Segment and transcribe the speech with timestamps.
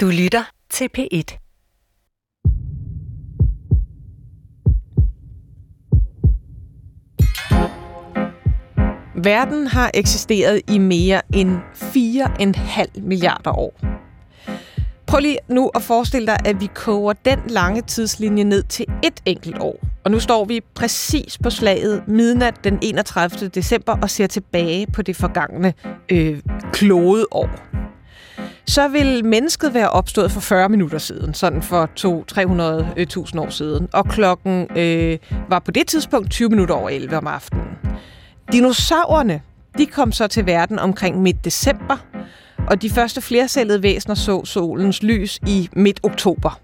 [0.00, 1.38] Du lytter til P1.
[9.22, 13.80] Verden har eksisteret i mere end 4,5 milliarder år.
[15.06, 19.22] Prøv lige nu at forestille dig, at vi koger den lange tidslinje ned til et
[19.26, 19.80] enkelt år.
[20.04, 23.48] Og nu står vi præcis på slaget midnat den 31.
[23.48, 25.74] december og ser tilbage på det forgangne
[26.08, 26.40] øh,
[26.72, 27.26] klodeår.
[27.30, 27.87] år.
[28.68, 33.88] Så vil mennesket være opstået for 40 minutter siden, sådan for 200-300.000 øh, år siden.
[33.92, 35.18] Og klokken øh,
[35.48, 37.64] var på det tidspunkt 20 minutter over 11 om aftenen.
[38.52, 39.40] Dinosaurerne,
[39.78, 41.96] de kom så til verden omkring midt december,
[42.70, 46.60] og de første flercellede væsener så solens lys i midt oktober.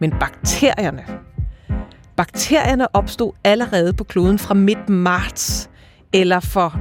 [0.00, 1.04] Men bakterierne,
[2.16, 5.70] bakterierne opstod allerede på kloden fra midt marts,
[6.20, 6.80] eller for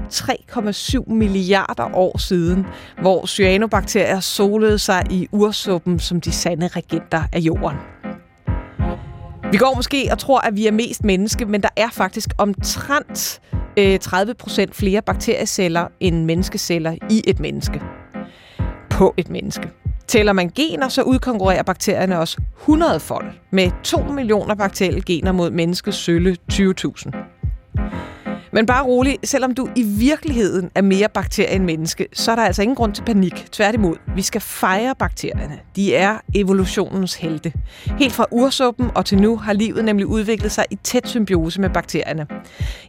[1.07, 2.66] 3,7 milliarder år siden,
[3.02, 7.77] hvor cyanobakterier solede sig i ursuppen som de sande regenter af jorden.
[9.52, 13.41] Vi går måske og tror, at vi er mest menneske, men der er faktisk omtrent
[13.78, 17.81] øh, 30 procent flere bakterieceller end menneskeceller i et menneske.
[18.89, 19.69] På et menneske.
[20.08, 25.52] Tæller man gener, så udkonkurrerer bakterierne også 100 fold med 2 millioner bakterielle gener mod
[25.52, 27.11] menneskets sølle 20.000.
[28.56, 32.44] Men bare rolig, selvom du i virkeligheden er mere bakterie end menneske, så er der
[32.44, 33.47] altså ingen grund til panik.
[33.52, 35.59] Tværtimod, vi skal fejre bakterierne.
[35.75, 37.53] De er evolutionens helte.
[38.00, 41.70] Helt fra ursuppen og til nu har livet nemlig udviklet sig i tæt symbiose med
[41.70, 42.28] bakterierne.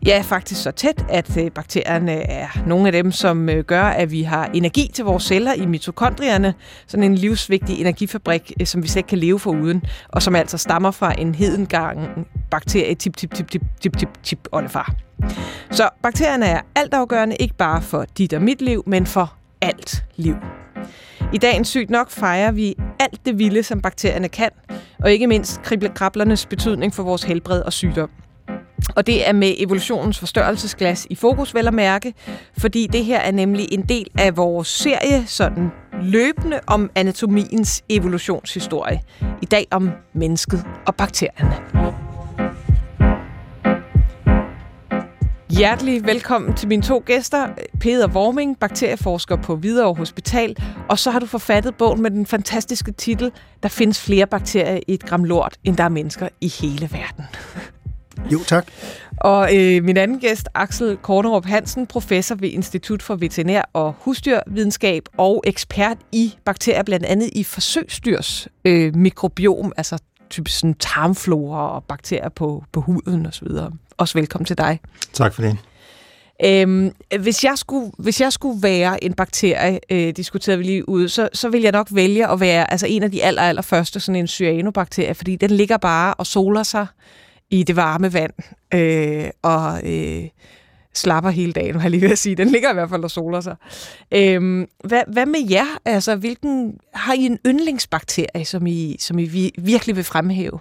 [0.06, 4.11] Ja, faktisk så tæt, at øh, bakterierne er nogle af dem, som øh, gør, at
[4.11, 6.55] vi har energi til vores celler i mitokondrierne.
[6.86, 10.36] Sådan en livsvigtig energifabrik, øh, som vi slet ikke kan leve for uden, og som
[10.36, 14.95] altså stammer fra en hedengang bakterie tip tip tip tip tip tip tip oldefar.
[15.70, 20.34] Så bakterierne er altafgørende, ikke bare for dit og mit liv, men for alt liv.
[21.32, 24.50] I dagens Sygt Nok fejrer vi alt det vilde, som bakterierne kan,
[24.98, 28.10] og ikke mindst kriblekrablernes betydning for vores helbred og sygdom.
[28.96, 32.14] Og det er med evolutionens forstørrelsesglas i fokus, vel at mærke,
[32.58, 35.70] fordi det her er nemlig en del af vores serie, sådan
[36.02, 39.00] løbende om anatomiens evolutionshistorie.
[39.42, 42.15] I dag om mennesket og bakterierne.
[45.56, 47.48] Hjertelig velkommen til mine to gæster,
[47.80, 50.56] Peter Worming, bakterieforsker på Hvidovre Hospital,
[50.89, 54.95] og så har du forfattet bogen med den fantastiske titel, Der findes flere bakterier i
[54.95, 57.24] et gram lort, end der er mennesker i hele verden.
[58.33, 58.66] Jo, tak.
[59.16, 65.02] Og øh, min anden gæst, Axel Kornerup Hansen, professor ved Institut for Veterinær og Husdyrvidenskab
[65.16, 69.98] og ekspert i bakterier, blandt andet i forsøgsdyrs øh, mikrobiom, altså
[70.31, 73.48] typisk sådan tarmflora og bakterier på, på huden osv.
[73.97, 74.81] Også velkommen til dig.
[75.13, 75.59] Tak for det.
[76.45, 81.09] Øhm, hvis, jeg skulle, hvis jeg skulle være en bakterie, øh, diskuterede vi lige ud,
[81.09, 84.01] så, så vil jeg nok vælge at være altså en af de aller, aller første,
[84.01, 86.87] sådan en cyanobakterie, fordi den ligger bare og soler sig
[87.51, 88.33] i det varme vand,
[88.75, 90.25] øh, og øh,
[90.98, 92.36] slapper hele dagen, har jeg lige ved at sige.
[92.36, 93.57] Den ligger i hvert fald og soler sig.
[94.12, 95.67] Øhm, hvad, hvad med jer?
[95.84, 100.58] Altså, hvilken, har I en yndlingsbakterie, som I, som I virkelig vil fremhæve?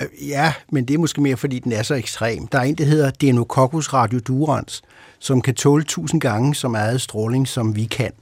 [0.00, 2.46] Øh, ja, men det er måske mere, fordi den er så ekstrem.
[2.46, 4.82] Der er en, der hedder Deinococcus radiodurans,
[5.18, 8.12] som kan tåle tusind gange så meget stråling, som vi kan,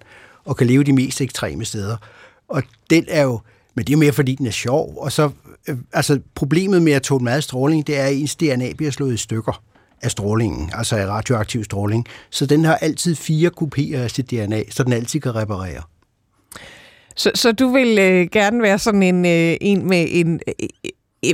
[0.44, 1.96] og kan leve de mest ekstreme steder.
[2.48, 3.40] Og den er jo,
[3.74, 4.94] men det er mere, fordi den er sjov.
[4.98, 5.30] Og så,
[5.68, 9.14] øh, altså problemet med at tåle meget stråling, det er, at ens DNA bliver slået
[9.14, 9.62] i stykker
[10.02, 12.06] af strålingen, altså af radioaktiv stråling.
[12.30, 15.82] Så den har altid fire kopier af sit DNA, så den altid kan reparere.
[17.16, 20.68] Så, så du vil øh, gerne være sådan en, øh, en med en, Øh,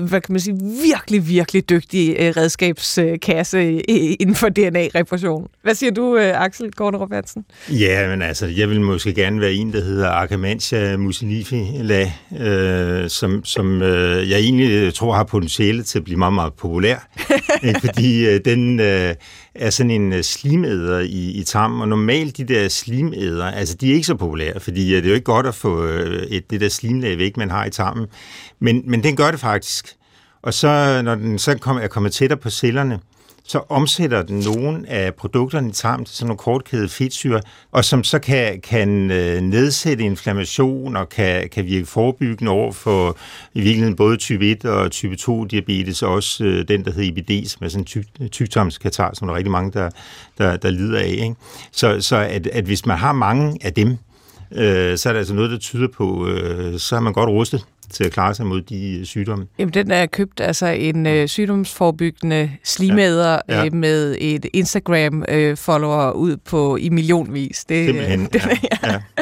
[0.01, 3.81] hvad kan man sige, virkelig, virkelig dygtig øh, redskabskasse øh,
[4.21, 5.49] inden for DNA-reparation.
[5.63, 7.45] Hvad siger du, øh, Axel Gårderup Hansen?
[7.71, 13.45] Ja, men altså, jeg vil måske gerne være en, der hedder Arcamantia mucinifila, øh, som,
[13.45, 17.09] som øh, jeg egentlig tror har potentiale til at blive meget, meget populær.
[17.85, 19.15] fordi øh, den øh,
[19.55, 23.91] er sådan en øh, slimæder i, i tarmen, og normalt de der slimæder, altså de
[23.91, 26.51] er ikke så populære, fordi øh, det er jo ikke godt at få øh, et,
[26.51, 28.07] det der slimlag væk, man har i tarmen.
[28.61, 29.87] Men, men den gør det faktisk.
[30.43, 32.99] Og så, når den så kom, er kommet tættere på cellerne,
[33.45, 37.41] så omsætter den nogle af produkterne i tarmen til sådan nogle kortkædede fedtsyre,
[37.73, 43.17] og som så kan, kan øh, nedsætte inflammation og kan, kan virke forebyggende over for
[43.55, 47.09] i virkeligheden både type 1 og type 2 diabetes, og også øh, den, der hedder
[47.09, 47.81] IBD, som er sådan
[48.21, 49.91] en tyk, som der er rigtig mange, der,
[50.39, 51.09] der, der lider af.
[51.09, 51.35] Ikke?
[51.73, 53.97] Så, så at, at hvis man har mange af dem,
[54.53, 57.67] øh, så er der altså noget, der tyder på, øh, så er man godt rustet
[57.91, 59.47] til at klare sig mod de øh, sygdomme.
[59.59, 63.59] Jamen, den er købt altså en øh, sygdomsforbyggende slimæder ja.
[63.59, 63.65] Ja.
[63.65, 67.65] Øh, med et Instagram-follower øh, ud på i millionvis.
[67.65, 68.91] Det, Simpelthen, det, ja.
[68.93, 69.01] ja.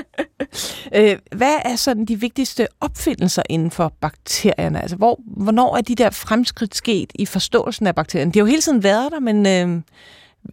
[0.94, 4.80] Øh, hvad er sådan de vigtigste opfindelser inden for bakterierne?
[4.80, 8.32] Altså, hvor, hvornår er de der fremskridt sket i forståelsen af bakterierne?
[8.32, 9.82] De har jo hele tiden været der, men øh,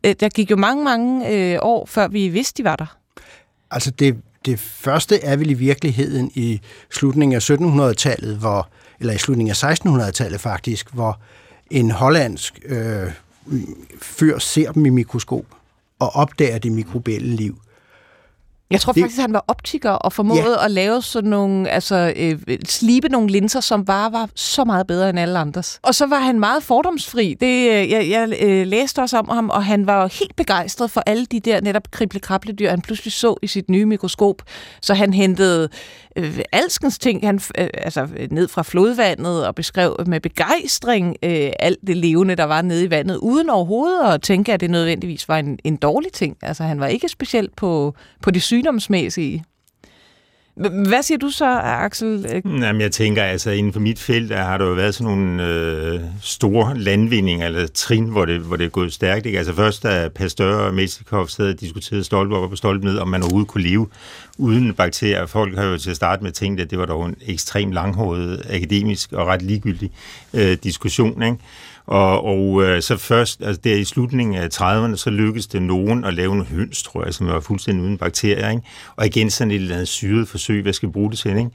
[0.03, 2.97] øh, der gik jo mange, mange øh, år, før vi vidste, de var der.
[3.71, 6.61] Altså, det, det første er vel i virkeligheden i
[6.91, 8.69] slutningen af 1700-tallet, hvor,
[8.99, 11.19] eller i slutningen af 1600-tallet faktisk, hvor
[11.71, 13.11] en hollandsk øh,
[14.01, 15.45] fyr ser dem i mikroskop
[15.99, 17.61] og opdager det mikrobielle liv.
[18.71, 20.65] Jeg tror det, faktisk, han var optiker og formåede ja.
[20.65, 25.09] at lave sådan nogle, altså øh, slibe nogle linser, som bare var så meget bedre
[25.09, 25.79] end alle andres.
[25.83, 27.35] Og så var han meget fordomsfri.
[27.39, 31.03] Det, øh, jeg, jeg øh, læste også om ham, og han var helt begejstret for
[31.05, 32.19] alle de der netop krible
[32.69, 34.41] han pludselig så i sit nye mikroskop.
[34.81, 35.69] Så han hentede
[36.17, 41.79] øh, alskens ting han, øh, altså, ned fra flodvandet og beskrev med begejstring øh, alt
[41.87, 45.37] det levende, der var nede i vandet, uden overhovedet at tænke, at det nødvendigvis var
[45.37, 46.37] en, en dårlig ting.
[46.41, 49.43] Altså han var ikke specielt på, på det sygdomsmæssige.
[50.57, 52.41] Hvad siger du så, Axel?
[52.45, 55.43] Jamen, jeg tænker, altså inden for mit felt, der har der jo været sådan nogle
[55.43, 59.25] øh, store landvindinger, eller trin, hvor det, hvor det er gået stærkt.
[59.25, 59.37] Ikke?
[59.37, 63.07] Altså først, da Pasteur og Mesikov sad og diskuterede stolpe op og stolpe ned, om
[63.07, 63.87] man overhovedet kunne leve
[64.37, 65.25] uden bakterier.
[65.25, 68.45] Folk har jo til at starte med tænkt, at det var dog en ekstrem langhåret,
[68.49, 69.91] akademisk og ret ligegyldig
[70.33, 71.23] øh, diskussion.
[71.23, 71.37] Ikke?
[71.87, 76.05] Og, og øh, så først, altså der i slutningen af 30'erne, så lykkedes det nogen
[76.05, 78.49] at lave en høns, tror jeg, som var fuldstændig uden bakterier.
[78.49, 78.61] Ikke?
[78.95, 81.37] Og igen sådan et eller andet syret forsøg, hvad skal vi bruge det til?
[81.37, 81.49] Ikke?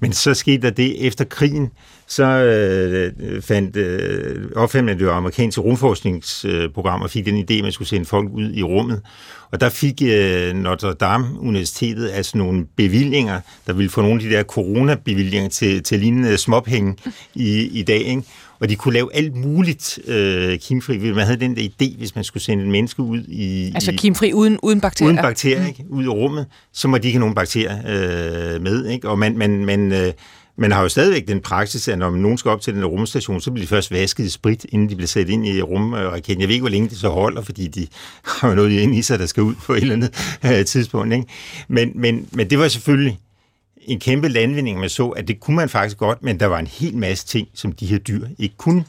[0.00, 1.70] Men så skete der det efter krigen,
[2.06, 7.88] så øh, fandt øh, opfandt det amerikanske rumforskningsprogram og fik den idé, at man skulle
[7.88, 9.02] sende folk ud i rummet.
[9.50, 14.20] Og der fik øh, Notre Dame Universitetet altså nogle bevillinger, der ville få nogle af
[14.20, 16.96] de der coronabevillinger til, til lignende småpenge
[17.34, 18.00] i, i dag.
[18.00, 18.22] Ikke?
[18.60, 20.98] Og de kunne lave alt muligt øh, kimfri.
[20.98, 23.72] Man havde den der idé, hvis man skulle sende et menneske ud i...
[23.74, 25.12] Altså kimfri uden, uden bakterier?
[25.12, 25.66] Uden bakterier, mm.
[25.66, 25.84] ikke?
[25.88, 29.08] Ud i rummet, så må de ikke have nogen bakterier øh, med, ikke?
[29.08, 30.12] Og man, man, man, øh,
[30.58, 33.50] man har jo stadigvæk den praksis, at når nogen skal op til den rumstation, så
[33.50, 36.40] bliver de først vasket i sprit, inden de bliver sat ind i rumraketten.
[36.40, 37.86] Jeg ved ikke, hvor længe det så holder, fordi de
[38.40, 41.14] har jo noget inde i sig, der skal ud på et eller andet øh, tidspunkt.
[41.14, 41.26] Ikke?
[41.68, 43.18] Men, men, men det var selvfølgelig
[43.86, 46.66] en kæmpe landvinding, man så, at det kunne man faktisk godt, men der var en
[46.66, 48.84] hel masse ting, som de her dyr ikke kunne,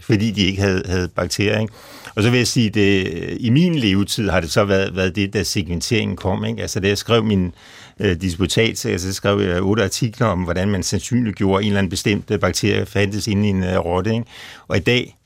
[0.00, 1.60] fordi de ikke havde, havde bakterier.
[1.60, 1.72] Ikke?
[2.14, 5.32] Og så vil jeg sige, at i min levetid har det så været, været det,
[5.32, 6.44] da segmenteringen kom.
[6.44, 6.62] Ikke?
[6.62, 7.54] Altså da jeg skrev min
[8.00, 11.90] øh, disputat, altså, så skrev jeg otte artikler om, hvordan man sandsynliggjorde en eller anden
[11.90, 14.12] bestemt øh, bakterie fandtes inde i en øh, rotte.
[14.12, 14.24] Ikke?
[14.68, 15.16] Og i dag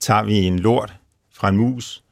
[0.00, 0.92] tager vi en lort
[1.34, 2.02] fra en mus,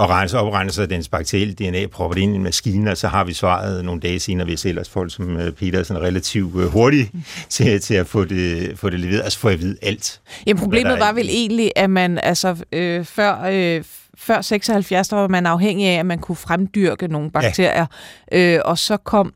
[0.00, 3.08] og renser, opregner sig dens bakterielle DNA, propper det ind i en maskine, og så
[3.08, 6.66] har vi svaret nogle dage senere, hvis ellers folk som øh, Peter er relativt øh,
[6.66, 7.10] hurtigt
[7.48, 9.22] til, til at få det, få det leveret.
[9.22, 10.20] Altså jeg at vide alt.
[10.46, 13.42] Jamen problemet var vel egentlig, at man altså øh, før...
[13.50, 13.84] Øh,
[14.18, 17.86] før 76, der var man afhængig af, at man kunne fremdyrke nogle bakterier,
[18.32, 18.56] ja.
[18.56, 19.32] øh, og så kom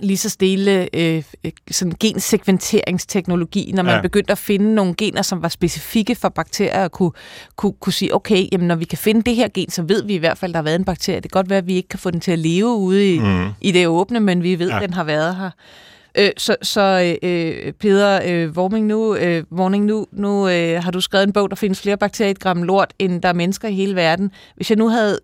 [0.00, 1.22] lige så stille øh,
[1.70, 4.00] sådan gensekventeringsteknologi, når man ja.
[4.00, 7.10] begyndte at finde nogle gener, som var specifikke for bakterier, og kunne,
[7.56, 10.14] kunne, kunne sige, okay, jamen, når vi kan finde det her gen, så ved vi
[10.14, 11.20] i hvert fald, at der har været en bakterie.
[11.20, 13.18] Det kan godt være, at vi ikke kan få den til at leve ude i,
[13.18, 13.48] mm.
[13.60, 14.76] i det åbne, men vi ved, ja.
[14.76, 15.50] at den har været her.
[16.18, 21.00] Øh, så så øh, Peter øh, Warming, nu, øh, Warning, nu, nu øh, har du
[21.00, 23.68] skrevet en bog, der findes flere bakterier i et gram lort, end der er mennesker
[23.68, 24.30] i hele verden.
[24.56, 25.18] Hvis jeg nu havde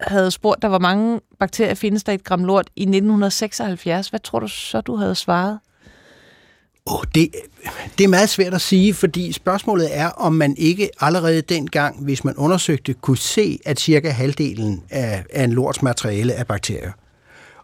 [0.00, 4.20] havde spurgt dig, hvor mange bakterier findes der i et gram lort i 1976, hvad
[4.20, 5.58] tror du så, du havde svaret?
[6.86, 7.30] Oh, det,
[7.98, 12.24] det er meget svært at sige, fordi spørgsmålet er, om man ikke allerede dengang, hvis
[12.24, 16.92] man undersøgte, kunne se, at cirka halvdelen af, af en lorts materiale er bakterier.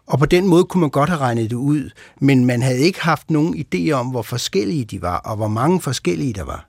[0.05, 3.01] Og på den måde kunne man godt have regnet det ud, men man havde ikke
[3.01, 6.67] haft nogen idé om, hvor forskellige de var, og hvor mange forskellige der var.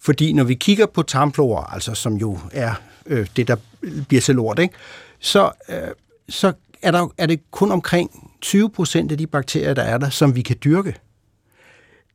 [0.00, 2.74] Fordi når vi kigger på tarmflora, altså som jo er
[3.06, 3.56] øh, det, der
[4.08, 4.74] bliver til lort, ikke?
[5.20, 5.88] Så, øh,
[6.28, 10.10] så er, der, er det kun omkring 20 procent af de bakterier, der er der,
[10.10, 10.94] som vi kan dyrke.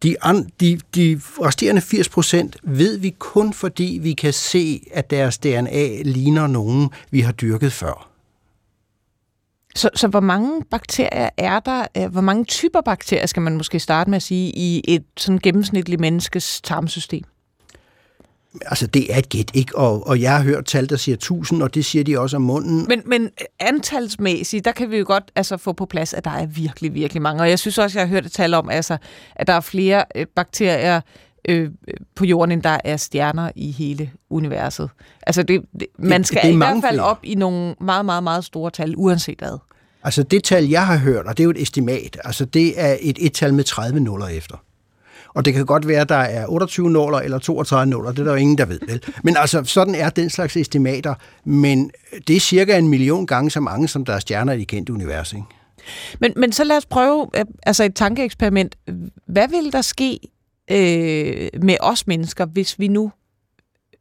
[0.04, 5.10] De, an, de, de resterende 80 procent ved vi kun, fordi vi kan se, at
[5.10, 8.10] deres DNA ligner nogen, vi har dyrket før.
[9.76, 11.88] Så, så hvor mange bakterier er der?
[11.98, 15.40] Øh, hvor mange typer bakterier skal man måske starte med at sige i et sådan
[15.40, 17.24] gennemsnitligt menneskes tarmsystem?
[18.62, 19.78] Altså, det er et gæt, ikke?
[19.78, 22.42] Og, og jeg har hørt tal, der siger 1000, og det siger de også om
[22.42, 22.86] munden.
[22.88, 23.30] Men, men
[23.60, 27.22] antalsmæssigt, der kan vi jo godt altså, få på plads, at der er virkelig, virkelig
[27.22, 27.42] mange.
[27.42, 28.98] Og jeg synes også, jeg har hørt et tal om, altså,
[29.36, 31.02] at der er flere øh, bakterier
[31.50, 31.70] øh,
[32.16, 34.90] på jorden, end der er stjerner i hele universet.
[35.22, 37.06] Altså, det, det, man skal det, det i hvert fald flere.
[37.06, 39.58] op i nogle meget, meget, meget store tal, uanset hvad.
[40.04, 42.98] Altså, det tal, jeg har hørt, og det er jo et estimat, altså, det er
[43.02, 44.58] et et-tal med 30 nuller efter.
[45.34, 48.24] Og det kan godt være, at der er 28 nåler eller 32 nåler, det er
[48.24, 48.80] der jo ingen, der ved.
[48.88, 49.04] Vel?
[49.24, 51.16] Men altså, sådan er den slags estimater.
[51.46, 51.92] Men
[52.28, 54.94] det er cirka en million gange så mange, som der er stjerner i det kendte
[54.94, 55.34] univers.
[55.34, 55.46] Ikke?
[56.20, 58.76] Men, men så lad os prøve øh, altså et tankeeksperiment.
[59.28, 60.20] Hvad vil der ske
[60.72, 63.12] øh, med os mennesker, hvis vi nu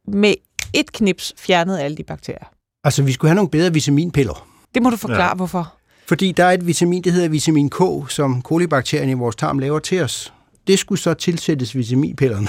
[0.08, 0.34] med
[0.72, 2.44] et knips fjernede alle de bakterier?
[2.84, 4.48] Altså, vi skulle have nogle bedre vitaminpiller.
[4.74, 5.34] Det må du forklare, ja.
[5.34, 5.74] hvorfor.
[6.08, 9.78] Fordi der er et vitamin, der hedder vitamin K, som kolibakterien i vores tarm laver
[9.78, 10.32] til os.
[10.66, 12.48] Det skulle så tilsættes vitaminpillerne.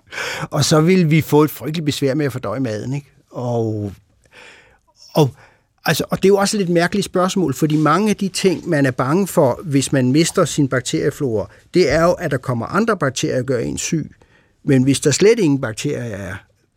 [0.56, 2.94] og så vil vi få et frygteligt besvær med at fordøje maden.
[2.94, 3.06] Ikke?
[3.30, 3.92] Og,
[5.14, 5.30] og,
[5.84, 8.68] altså, og det er jo også et lidt mærkeligt spørgsmål, fordi mange af de ting,
[8.68, 12.66] man er bange for, hvis man mister sin bakterieflora, det er jo, at der kommer
[12.66, 14.14] andre bakterier og gør en syg.
[14.64, 16.34] Men hvis der slet ingen bakterier er,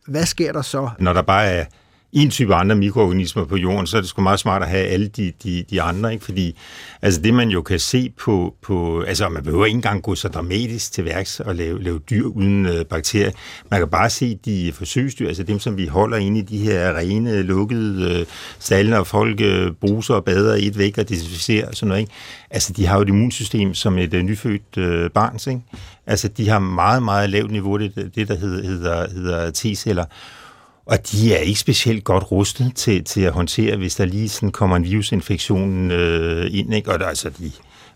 [0.07, 0.89] hvad sker der så?
[0.99, 1.65] Når der bare er
[2.13, 5.07] en type andre mikroorganismer på jorden, så er det sgu meget smart at have alle
[5.07, 6.25] de, de, de andre, ikke?
[6.25, 6.57] fordi
[7.01, 10.27] altså det man jo kan se på, på, altså man behøver ikke engang gå så
[10.27, 13.31] dramatisk til værks og lave, lave dyr uden øh, bakterier.
[13.71, 16.97] Man kan bare se de forsøgsdyr, altså dem som vi holder inde i de her
[16.97, 18.25] rene, lukkede øh,
[18.59, 22.01] stalle, og folk øh, bruser og bader i et væk og desinficerer og sådan noget,
[22.01, 22.13] ikke?
[22.49, 25.61] Altså de har jo et immunsystem som et øh, nyfødt øh, barns, ikke?
[26.07, 30.05] Altså de har meget, meget lavt niveau, det, det der hedder, hedder, hedder T-celler.
[30.89, 34.51] Og de er ikke specielt godt rustet til, til at håndtere, hvis der lige sådan
[34.51, 36.73] kommer en virusinfektion øh, ind.
[36.73, 36.91] Ikke?
[36.91, 37.51] Og der, altså de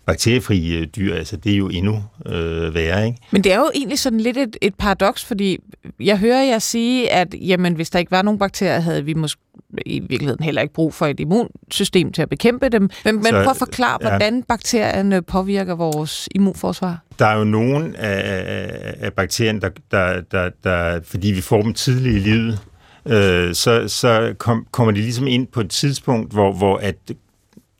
[0.06, 3.06] bakteriefrie øh, dyr, altså det er jo endnu øh, værre.
[3.06, 3.18] Ikke?
[3.30, 5.58] Men det er jo egentlig sådan lidt et, et paradoks, fordi
[6.00, 9.40] jeg hører jer sige, at jamen, hvis der ikke var nogen bakterier, havde vi måske
[9.86, 12.90] i virkeligheden heller ikke brug for et immunsystem til at bekæmpe dem.
[13.04, 14.08] Men, men prøv at forklare, ja.
[14.08, 16.98] hvordan bakterierne påvirker vores immunforsvar.
[17.18, 21.74] Der er jo nogle af, af bakterierne, der, der, der, der, fordi vi får dem
[21.74, 22.58] tidligt i livet,
[23.06, 26.96] øh, så, så kom, kommer de ligesom ind på et tidspunkt, hvor, hvor at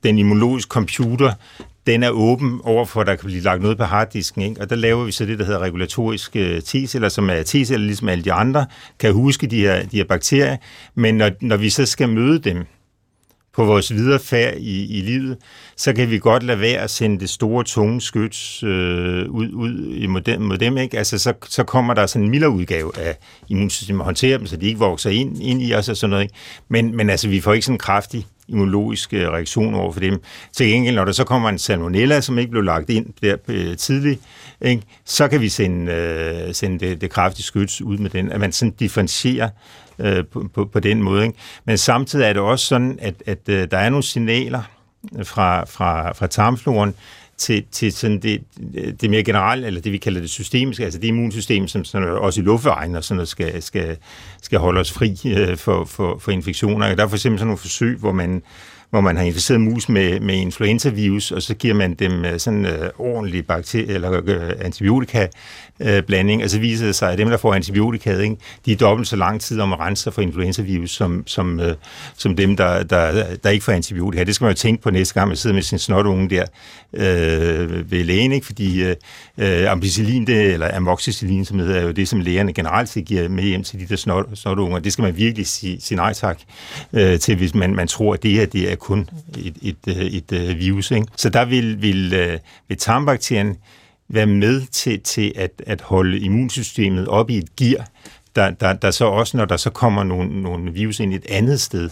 [0.03, 1.33] den immunologiske computer,
[1.87, 4.61] den er åben over for, at der kan blive lagt noget på harddisken, ikke?
[4.61, 8.09] og der laver vi så det, der hedder regulatoriske øh, T-celler, som er T-celler, ligesom
[8.09, 8.67] alle de andre,
[8.99, 10.57] kan huske de her, de her bakterier,
[10.95, 12.67] men når, når vi så skal møde dem,
[13.57, 15.37] på vores videre færd i, i livet,
[15.77, 20.09] så kan vi godt lade være at sende det store, tunge skyts øh, ud, ud
[20.09, 20.79] mod, dem, mod dem.
[20.79, 20.99] Ikke?
[20.99, 23.17] Altså, så, så kommer der sådan en mildere udgave af
[23.49, 26.23] immunsystemet og håndterer dem, så de ikke vokser ind, ind i os og sådan noget.
[26.23, 26.35] Ikke?
[26.69, 30.21] Men, men altså, vi får ikke sådan en kraftig immunologisk øh, reaktion over for dem.
[30.53, 33.77] Til gengæld, når der så kommer en salmonella, som ikke blev lagt ind der øh,
[33.77, 34.21] tidligt,
[34.61, 34.83] ikke?
[35.05, 38.33] så kan vi sende, øh, sende det, det kraftige skyts ud med den.
[38.33, 39.49] At man sådan differentierer
[39.99, 41.27] øh, på, på, på den måde.
[41.27, 41.39] Ikke?
[41.65, 44.63] Men samtidig er det også sådan, at, at øh, der er nogle signaler
[45.23, 46.95] fra, fra, fra tarmfloren
[47.37, 48.43] til, til sådan det,
[49.01, 52.41] det mere generelle, eller det vi kalder det systemiske, altså det immunsystem, som sådan, også
[52.41, 53.97] i luftvejen og sådan noget, skal, skal,
[54.43, 56.95] skal holde os fri øh, for, for, for infektioner.
[56.95, 58.43] Der er for eksempel sådan nogle forsøg, hvor man
[58.95, 62.67] hvor man har inficeret mus med, med influenza-virus, og så giver man dem øh, sådan
[62.67, 65.27] øh, ordentlig bakterie, eller øh, antibiotika
[65.81, 68.37] øh, blanding, og så viser det sig, at dem, der får antibiotika, ikke,
[68.67, 71.75] de er dobbelt så lang tid om at rense sig for influenza-virus, som, som, øh,
[72.17, 74.25] som dem, der, der, der ikke får antibiotika.
[74.25, 76.45] Det skal man jo tænke på næste gang, man sidder med sin snotunge der
[76.93, 78.47] øh, ved lægen, ikke?
[78.47, 78.97] fordi øh,
[79.39, 83.29] øh ampicillin, det, eller amoxicillin, som hedder, er jo det, som lægerne generelt set giver
[83.29, 84.79] med hjem til de der snot, snotunger.
[84.79, 86.39] Det skal man virkelig sige, sige nej tak
[86.93, 89.97] øh, til, hvis man, man tror, at det her det er kun et, et, øh,
[89.97, 90.91] et, et, virus.
[90.91, 91.07] Ikke?
[91.17, 92.39] Så der vil, vil, øh,
[92.69, 93.57] vil tarmbakterien
[94.09, 97.89] være med til, til at, at holde immunsystemet op i et gear,
[98.37, 101.61] der, der, der så også, når der så kommer nogle, nogle virus ind et andet
[101.61, 101.91] sted,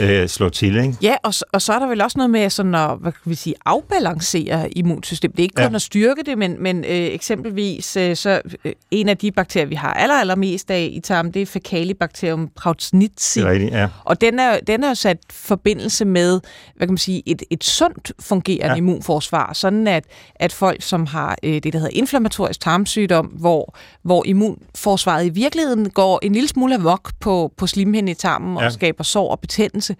[0.00, 0.76] øh, slår til.
[0.76, 0.94] Ikke?
[1.02, 3.34] Ja, og, og så er der vel også noget med sådan at hvad kan vi
[3.34, 5.36] sige, afbalancere immunsystemet.
[5.36, 5.74] Det er ikke kun ja.
[5.74, 9.74] at styrke det, men, men øh, eksempelvis øh, så øh, en af de bakterier, vi
[9.74, 13.40] har aller, allermest af i tarmen, det er Fecalibacterium prausnitzi.
[13.40, 13.88] Det er rigtigt, ja.
[14.04, 16.40] Og den er, den er jo sat forbindelse med
[16.76, 18.74] hvad kan man sige, et, et sundt fungerende ja.
[18.74, 20.04] immunforsvar, sådan at,
[20.34, 25.90] at folk, som har øh, det, der hedder inflammatorisk tarmsygdom, hvor, hvor immunforsvaret i virkeligheden
[25.90, 28.64] går en lille smule amok på, på slimhinden i tarmen ja.
[28.64, 29.96] og skaber sår og betændelse, betændelse,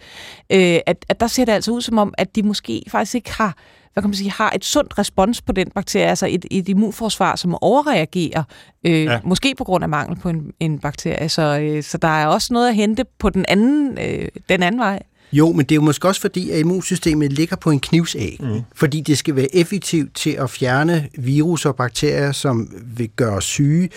[0.51, 3.33] øh, at, at der ser det altså ud som om, at de måske faktisk ikke
[3.33, 3.57] har
[3.93, 7.37] hvad kan man sige, har et sundt respons på den bakterie, altså et, et immunforsvar,
[7.37, 8.43] som overreagerer,
[8.87, 9.19] øh, ja.
[9.25, 11.29] måske på grund af mangel på en, en bakterie.
[11.29, 14.81] Så, øh, så der er også noget at hente på den anden, øh, den anden
[14.81, 15.03] vej.
[15.33, 18.37] Jo, men det er jo måske også fordi, at immunsystemet ligger på en knivsæg.
[18.41, 18.61] Mm.
[18.75, 23.45] Fordi det skal være effektivt til at fjerne virus og bakterier, som vil gøre os
[23.45, 23.89] syge.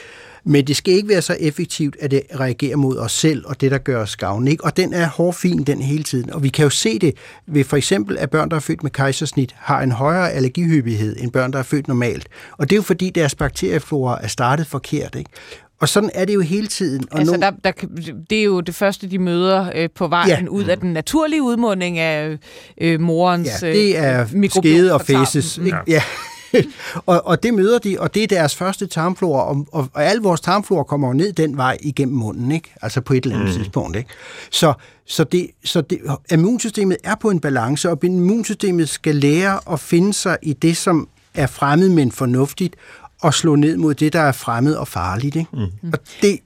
[0.46, 3.72] Men det skal ikke være så effektivt, at det reagerer mod os selv og det,
[3.72, 4.48] der gør os gavn.
[4.48, 4.64] Ikke?
[4.64, 6.34] Og den er hårfin, den hele tiden.
[6.34, 7.14] Og vi kan jo se det
[7.48, 11.32] ved for eksempel, at børn, der er født med kejsersnit, har en højere allergihyppighed end
[11.32, 12.28] børn, der er født normalt.
[12.58, 15.16] Og det er jo fordi, deres bakterieflora er startet forkert.
[15.16, 15.30] Ikke?
[15.80, 17.06] Og sådan er det jo hele tiden.
[17.12, 17.42] Og altså, nu...
[17.42, 17.72] der, der,
[18.30, 20.50] det er jo det første, de møder øh, på vejen ja.
[20.50, 22.38] ud af den naturlige udmunding af
[22.82, 25.60] øh, morens Ja, det er øh, skede og fæses.
[25.66, 25.78] Ja.
[25.88, 26.04] ja.
[27.06, 30.18] og, og det møder de, og det er deres første tarmflora, og, og, og al
[30.18, 32.74] vores tarmflora kommer jo ned den vej igennem munden, ikke?
[32.82, 33.56] altså på et eller andet mm.
[33.56, 33.98] tidspunkt.
[33.98, 34.10] Ikke?
[34.52, 34.74] Så,
[35.06, 40.14] så, det, så det, immunsystemet er på en balance, og immunsystemet skal lære at finde
[40.14, 42.76] sig i det, som er fremmed, men fornuftigt,
[43.22, 45.36] og slå ned mod det, der er fremmed og farligt.
[45.36, 45.50] Ikke?
[45.54, 45.92] Mm.
[45.94, 46.40] Og det...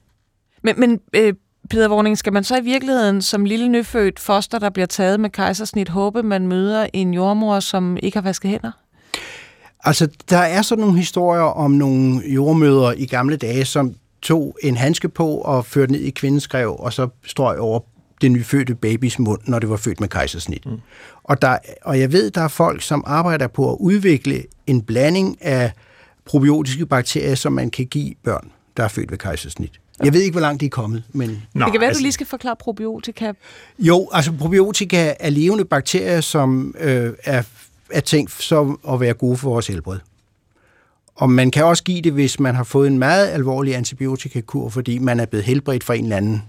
[0.62, 1.34] Men, men øh,
[1.70, 5.30] Peter Warning, skal man så i virkeligheden som lille nyfødt foster, der bliver taget med
[5.30, 8.72] kejsersnit, håbe, man møder en jordmor, som ikke har vasket hænder?
[9.84, 14.76] Altså, der er sådan nogle historier om nogle jordmøder i gamle dage, som tog en
[14.76, 17.80] handske på og førte ned i kvindens skrev, og så strøg over
[18.20, 20.66] det nyfødte babys mund, når det var født med kejsersnit.
[20.66, 20.80] Mm.
[21.24, 25.36] Og, der, og jeg ved, der er folk, som arbejder på at udvikle en blanding
[25.40, 25.72] af
[26.24, 29.72] probiotiske bakterier, som man kan give børn, der er født ved kejsersnit.
[30.04, 31.42] Jeg ved ikke, hvor langt de er kommet, men...
[31.54, 32.00] Nå, det kan være, altså...
[32.00, 33.32] du lige skal forklare probiotika.
[33.78, 37.42] Jo, altså probiotika er levende bakterier, som øh, er,
[37.90, 39.98] er tænkt som at være gode for vores helbred.
[41.14, 44.98] Og man kan også give det, hvis man har fået en meget alvorlig antibiotikakur, fordi
[44.98, 46.42] man er blevet helbredt for en eller anden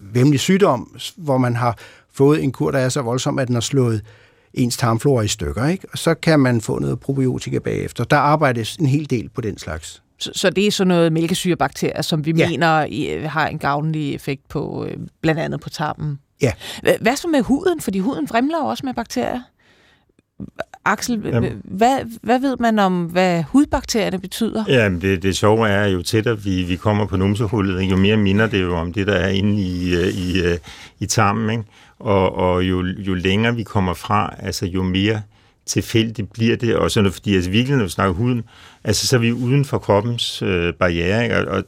[0.00, 1.78] vemmelig sygdom, hvor man har
[2.12, 4.02] fået en kur, der er så voldsom, at den har slået
[4.54, 5.66] ens tarmflora i stykker.
[5.66, 5.86] Ikke?
[5.92, 8.04] Og så kan man få noget probiotika bagefter.
[8.04, 10.02] Der arbejdes en hel del på den slags.
[10.18, 12.48] Så, så det er sådan noget mælkesyrebakterier, som vi ja.
[12.48, 16.18] mener har en gavnlig effekt på øh, blandt andet på tarmen.
[16.42, 16.52] Ja.
[17.00, 17.80] Hvad så med huden?
[17.80, 19.40] Fordi huden fremler også med bakterier.
[20.84, 21.18] Axel,
[21.64, 24.64] hvad, hvad ved man om, hvad hudbakterierne betyder?
[24.68, 28.46] Ja, det, det sjove er, jo tættere vi, vi kommer på numsehullet, jo mere minder
[28.46, 30.58] det jo om det, der er inde i, øh, i, øh,
[31.00, 31.50] i tarmen.
[31.50, 31.64] Ikke?
[31.98, 35.22] Og, og jo, jo længere vi kommer fra, altså jo mere
[35.66, 38.42] tilfældigt bliver det, og sådan noget, fordi altså virkelig, når vi snakker huden,
[38.84, 41.36] altså så er vi uden for kroppens øh, barriere, ikke?
[41.36, 41.64] Og, og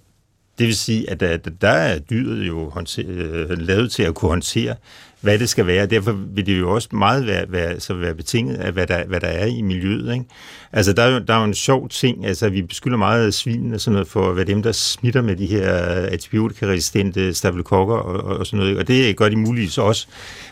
[0.59, 4.29] det vil sige, at der, der er dyret jo håndter, øh, lavet til at kunne
[4.29, 4.75] håndtere,
[5.21, 5.87] hvad det skal være.
[5.87, 9.21] Derfor vil det jo også meget være, være, så være betinget af, hvad der, hvad
[9.21, 10.13] der er i miljøet.
[10.13, 10.25] Ikke?
[10.73, 12.27] Altså, der er, jo, der er jo en sjov ting.
[12.27, 15.37] Altså, vi beskylder meget af svinene sådan noget for at være dem, der smitter med
[15.37, 15.73] de her
[16.07, 18.79] antibiotikaresistente staphylokokker og, og, og sådan noget.
[18.79, 20.07] Og det gør de muligvis også.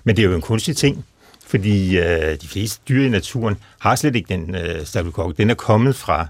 [0.05, 1.05] Men det er jo en kunstig ting
[1.49, 5.35] fordi øh, de fleste dyr i naturen har slet ikke den øh, staphylokokke.
[5.39, 6.27] Den er kommet fra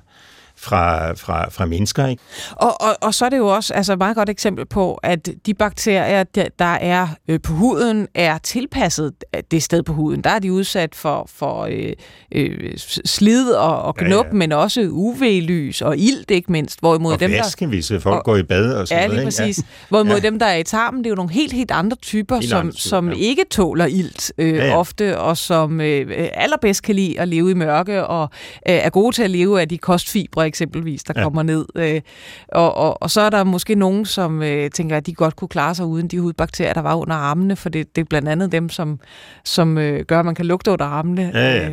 [0.59, 2.07] fra, fra, fra mennesker.
[2.07, 2.23] Ikke?
[2.53, 5.29] Og, og, og så er det jo også altså et meget godt eksempel på, at
[5.47, 6.25] de bakterier,
[6.59, 9.13] der er øh, på huden, er tilpasset
[9.51, 10.25] det sted på huden.
[10.25, 11.93] Der er de udsat for, for øh,
[12.35, 12.73] øh,
[13.05, 14.33] slid og, og knup, ja, ja.
[14.33, 16.81] men også UV-lys og ilt, ikke mindst.
[16.81, 19.25] Hvorimod og dem, væske, der, hvis folk og, går i bad og sådan ja, noget.
[19.25, 19.59] Præcis.
[19.59, 20.21] Ja, Hvorimod ja.
[20.21, 22.71] dem, der er i tarmen, det er jo nogle helt, helt andre typer, helt som,
[22.71, 23.17] typer, som ja.
[23.19, 24.79] ikke tåler ilt øh, ja, ja.
[24.79, 28.31] ofte, og som øh, allerbedst kan lide at leve i mørke, og
[28.69, 31.23] øh, er gode til at leve af de kostfibre, eksempelvis, der ja.
[31.23, 31.67] kommer ned.
[31.75, 32.01] Øh,
[32.49, 35.49] og, og, og så er der måske nogen, som øh, tænker, at de godt kunne
[35.49, 38.53] klare sig uden de hudbakterier, der var under armene, for det, det er blandt andet
[38.53, 39.01] dem, som,
[39.45, 41.31] som øh, gør, at man kan lugte under armene.
[41.35, 41.71] Ja, ja.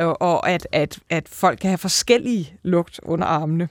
[0.00, 3.68] Øh, og at, at, at folk kan have forskellige lugt under armene.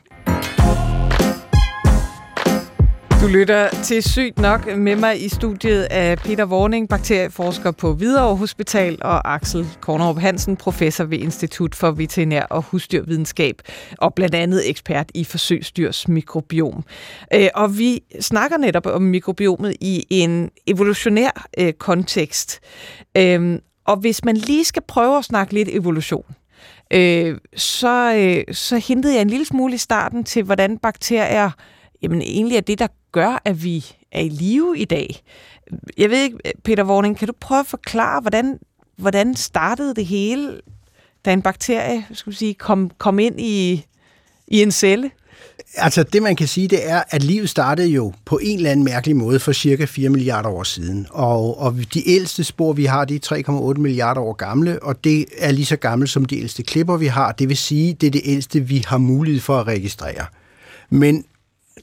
[3.23, 8.35] Du lytter til Sygt Nok med mig i studiet af Peter Warning, bakterieforsker på Hvidovre
[8.35, 13.61] Hospital, og Axel Kornrup Hansen, professor ved Institut for Veterinær og Husdyrvidenskab,
[13.97, 16.83] og blandt andet ekspert i forsøgsdyrs mikrobiom.
[17.33, 22.59] Øh, og vi snakker netop om mikrobiomet i en evolutionær øh, kontekst.
[23.17, 26.25] Øhm, og hvis man lige skal prøve at snakke lidt evolution,
[26.93, 31.49] øh, så, øh, så hintede jeg en lille smule i starten til, hvordan bakterier
[32.03, 35.23] jamen egentlig er det, der gør, at vi er i live i dag.
[35.97, 38.59] Jeg ved ikke, Peter Warning, kan du prøve at forklare, hvordan,
[38.97, 40.61] hvordan startede det hele,
[41.25, 43.85] da en bakterie skulle sige, kom, kom ind i,
[44.47, 45.11] i en celle?
[45.75, 48.85] Altså det man kan sige, det er, at livet startede jo på en eller anden
[48.85, 51.07] mærkelig måde for cirka 4 milliarder år siden.
[51.09, 55.25] Og, og de ældste spor, vi har, de er 3,8 milliarder år gamle, og det
[55.37, 57.31] er lige så gammelt som de ældste klipper, vi har.
[57.31, 60.25] Det vil sige, det er det ældste, vi har mulighed for at registrere.
[60.89, 61.25] Men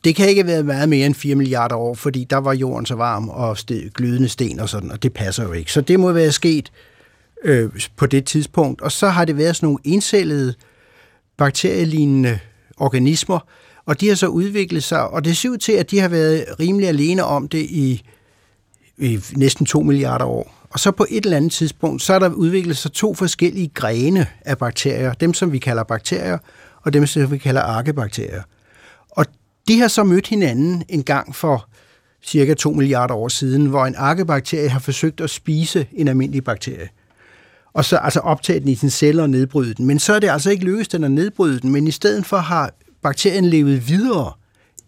[0.05, 2.87] det kan ikke have været meget mere end 4 milliarder år, fordi der var jorden
[2.87, 5.73] så varm og sted, glødende sten og sådan, og det passer jo ikke.
[5.73, 6.73] Så det må være sket
[7.45, 8.81] øh, på det tidspunkt.
[8.81, 10.55] Og så har det været sådan nogle encellede
[11.37, 12.39] bakterielignende
[12.77, 13.39] organismer,
[13.87, 16.45] og de har så udviklet sig, og det ser ud til, at de har været
[16.61, 18.03] rimelig alene om det i,
[18.99, 20.55] i næsten 2 milliarder år.
[20.71, 24.27] Og så på et eller andet tidspunkt, så er der udviklet sig to forskellige grene
[24.41, 25.13] af bakterier.
[25.13, 26.39] Dem, som vi kalder bakterier,
[26.83, 28.43] og dem, som vi kalder arkebakterier.
[29.71, 31.69] De har så mødt hinanden en gang for
[32.25, 36.89] cirka 2 milliarder år siden, hvor en arkebakterie har forsøgt at spise en almindelig bakterie.
[37.73, 39.87] Og så altså optage den i sin celler og nedbryde den.
[39.87, 42.37] Men så er det altså ikke lykkedes den at nedbryde den, men i stedet for
[42.37, 42.71] har
[43.03, 44.33] bakterien levet videre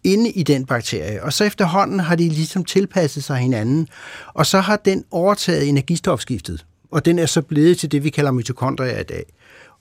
[0.04, 1.22] inde i den bakterie.
[1.22, 3.88] Og så efterhånden har de ligesom tilpasset sig hinanden,
[4.34, 6.66] og så har den overtaget energistofskiftet.
[6.90, 9.24] Og den er så blevet til det, vi kalder mitokondrier i dag.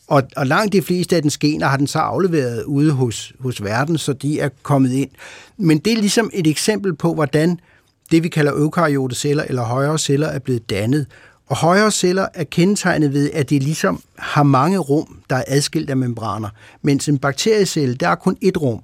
[0.07, 3.63] Og, og langt de fleste af dens gener har den så afleveret ude hos, hos
[3.63, 5.09] verden, så de er kommet ind.
[5.57, 7.59] Men det er ligesom et eksempel på, hvordan
[8.11, 11.05] det, vi kalder eukaryote celler eller højere celler, er blevet dannet.
[11.47, 15.89] Og højere celler er kendetegnet ved, at de ligesom har mange rum, der er adskilt
[15.89, 16.49] af membraner,
[16.81, 18.81] mens en bakteriecelle, der er kun et rum.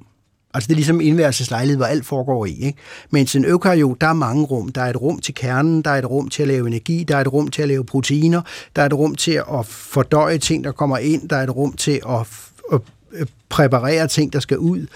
[0.54, 2.66] Altså det er ligesom indværelseslejlighed, hvor alt foregår i.
[2.66, 2.78] Ikke?
[3.10, 4.70] Mens en eukaryot, der er mange rum.
[4.70, 7.18] Der er et rum til kernen, der er et rum til at lave energi, der
[7.18, 8.42] er et rum til at lave proteiner,
[8.76, 11.74] der er et rum til at fordøje ting, der kommer ind, der er et rum
[11.74, 12.28] til at,
[12.74, 12.82] at
[13.50, 14.88] præparere ting, der skal ud.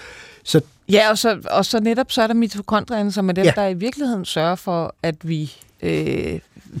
[0.44, 3.52] Så Ja, og så, og så netop så er der mitokondrierne, som er dem, ja.
[3.56, 6.38] der i virkeligheden sørger for, at vi øh,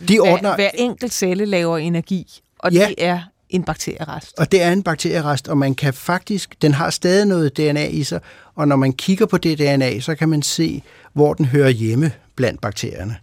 [0.08, 2.86] de ordner, hver, hver enkelt celle laver energi, og ja.
[2.88, 4.38] det er en bakterierest.
[4.38, 8.04] Og det er en bakterierest, og man kan faktisk, den har stadig noget DNA i
[8.04, 8.20] sig,
[8.54, 12.12] og når man kigger på det DNA, så kan man se, hvor den hører hjemme
[12.36, 13.16] blandt bakterierne.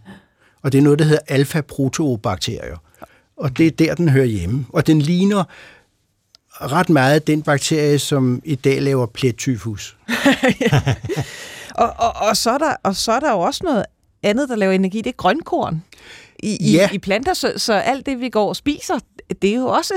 [0.62, 2.76] Og det er noget, der hedder alfa-proteobakterier.
[3.36, 4.66] Og det er der, den hører hjemme.
[4.68, 5.44] Og den ligner
[6.60, 9.96] ret meget den bakterie, som i dag laver plettyfus.
[11.74, 13.84] og, og, og, så er der, og så er der jo også noget
[14.22, 15.82] andet, der laver energi, det er grønkorn
[16.42, 16.88] i, ja.
[16.92, 18.98] i, i planter, så, så alt det, vi går og spiser,
[19.42, 19.94] det er jo også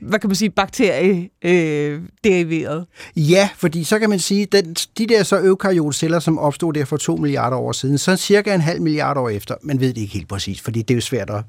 [0.00, 2.86] hvad kan man sige, bakteriederiveret.
[3.16, 6.84] Øh, ja, fordi så kan man sige, den, de der så eukaryotceller, som opstod der
[6.84, 10.00] for 2 milliarder år siden, så cirka en halv milliard år efter, man ved det
[10.00, 11.44] ikke helt præcis, fordi det er jo svært at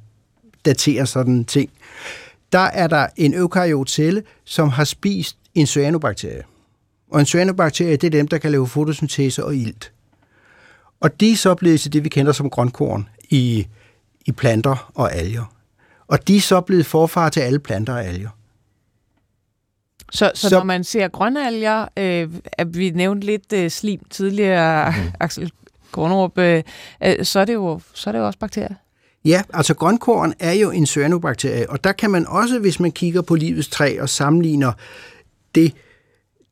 [0.65, 1.70] datere sådan en ting,
[2.52, 6.44] der er der en eukaryotcelle, som har spist en cyanobakterie.
[7.12, 9.91] Og en cyanobakterie, det er dem, der kan lave fotosyntese og ilt.
[11.00, 13.67] Og de er så blevet til det, vi kender som grønkorn i,
[14.26, 15.54] i planter og alger.
[16.12, 18.30] Og de er så blevet forfar til alle planter og alger.
[20.12, 24.91] Så, så, så når man ser grønalger, øh, at vi nævnte lidt øh, slim tidligere,
[24.91, 25.12] mm.
[25.19, 25.52] Axel
[25.91, 26.63] Kornerup, øh,
[27.04, 28.76] øh, så, er det jo, så er det jo også bakterier.
[29.26, 33.21] Ja, altså grønkorn er jo en cyanobakterie, og der kan man også, hvis man kigger
[33.21, 34.71] på livets træ og sammenligner
[35.56, 35.74] det,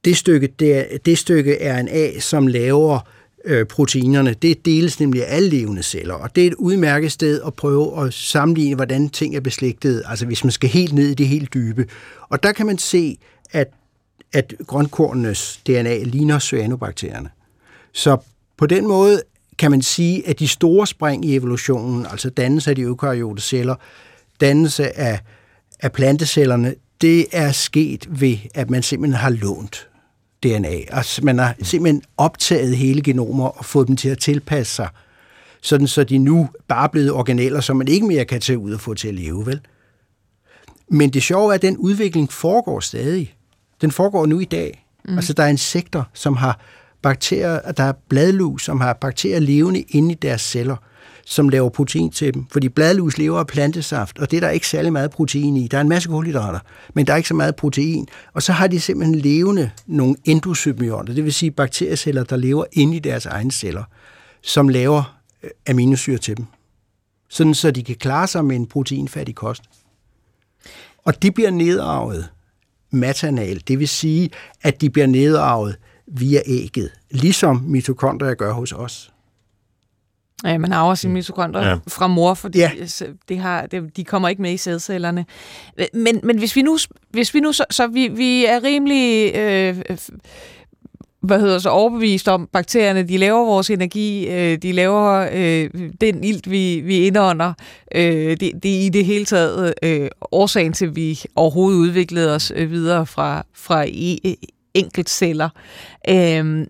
[0.05, 5.35] det, stykke, det, det stykke RNA, som laver øh, Øh, proteinerne, det deles nemlig af
[5.35, 9.35] alle levende celler, og det er et udmærket sted at prøve at sammenligne, hvordan ting
[9.35, 11.85] er beslægtet, altså hvis man skal helt ned i det helt dybe.
[12.29, 13.17] Og der kan man se,
[13.51, 13.67] at,
[14.33, 17.29] at grønkornenes DNA ligner cyanobakterierne.
[17.93, 18.17] Så
[18.57, 19.21] på den måde
[19.57, 23.75] kan man sige, at de store spring i evolutionen, altså dannelse af de eukaryote celler,
[24.41, 25.19] dannelse af,
[25.79, 29.88] af plantecellerne, det er sket ved, at man simpelthen har lånt
[30.43, 30.77] DNA.
[30.89, 34.89] Altså man har simpelthen optaget hele genomer og fået dem til at tilpasse sig,
[35.61, 38.73] sådan så de nu bare er blevet organeler, som man ikke mere kan tage ud
[38.73, 39.59] og få til at leve, vel?
[40.87, 43.35] Men det sjove er, at den udvikling foregår stadig.
[43.81, 44.85] Den foregår nu i dag.
[45.05, 45.15] Mm.
[45.15, 46.59] Altså, der er insekter, som har
[47.01, 50.75] bakterier, der er bladlus, som har bakterier levende inde i deres celler,
[51.29, 52.45] som laver protein til dem.
[52.51, 55.67] Fordi bladlus lever af plantesaft, og det er der ikke særlig meget protein i.
[55.67, 56.59] Der er en masse kulhydrater,
[56.93, 58.07] men der er ikke så meget protein.
[58.33, 62.95] Og så har de simpelthen levende nogle endosymbionter, det vil sige bakterieceller, der lever inde
[62.95, 63.83] i deres egne celler,
[64.41, 66.45] som laver øh, aminosyre til dem.
[67.29, 69.63] Sådan så de kan klare sig med en proteinfattig kost.
[71.05, 72.29] Og de bliver nedarvet
[72.91, 74.29] maternal, det vil sige,
[74.61, 75.75] at de bliver nedarvet
[76.07, 79.11] via ægget, ligesom mitokondrier gør hos os.
[80.45, 81.77] Ja, man arver sine mitokondrier ja.
[81.87, 82.71] fra mor, fordi ja.
[83.29, 85.25] det har, det, de kommer ikke med i sædcellerne.
[85.93, 86.77] Men, men hvis vi nu,
[87.09, 89.77] hvis vi nu så, så vi, vi er rimelig øh,
[91.21, 95.69] hvad hedder så overbevist om, bakterierne, de laver vores energi, øh, de laver øh,
[96.01, 97.53] den ilt, vi, vi indånder.
[97.95, 102.35] Øh, det, det er i det hele taget øh, årsagen til, at vi overhovedet udviklede
[102.35, 104.35] os øh, videre fra, fra i,
[104.73, 105.49] enkeltceller.
[106.09, 106.67] Øh,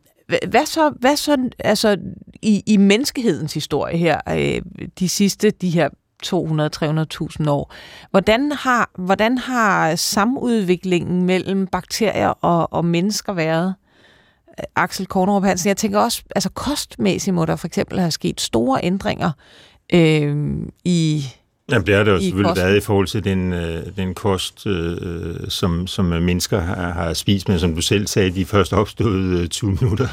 [0.47, 1.97] hvad så, hvad så altså,
[2.41, 4.61] i, i menneskehedens historie her, øh,
[4.99, 5.89] de sidste, de her
[6.25, 7.73] 200-300.000 år.
[8.11, 13.75] Hvordan har, hvordan har samudviklingen mellem bakterier og, og mennesker været?
[14.59, 18.41] Øh, Axel Kornrup Hansen, jeg tænker også, altså kostmæssigt må der for eksempel have sket
[18.41, 19.31] store ændringer
[19.93, 21.25] øh, i
[21.71, 22.65] Jamen, det har det jo selvfølgelig kosten.
[22.65, 24.97] været i forhold til den, øh, den kost, øh,
[25.47, 29.71] som, som mennesker har, har spist med, som du selv sagde, de først opstod 20
[29.71, 30.08] øh, minutter,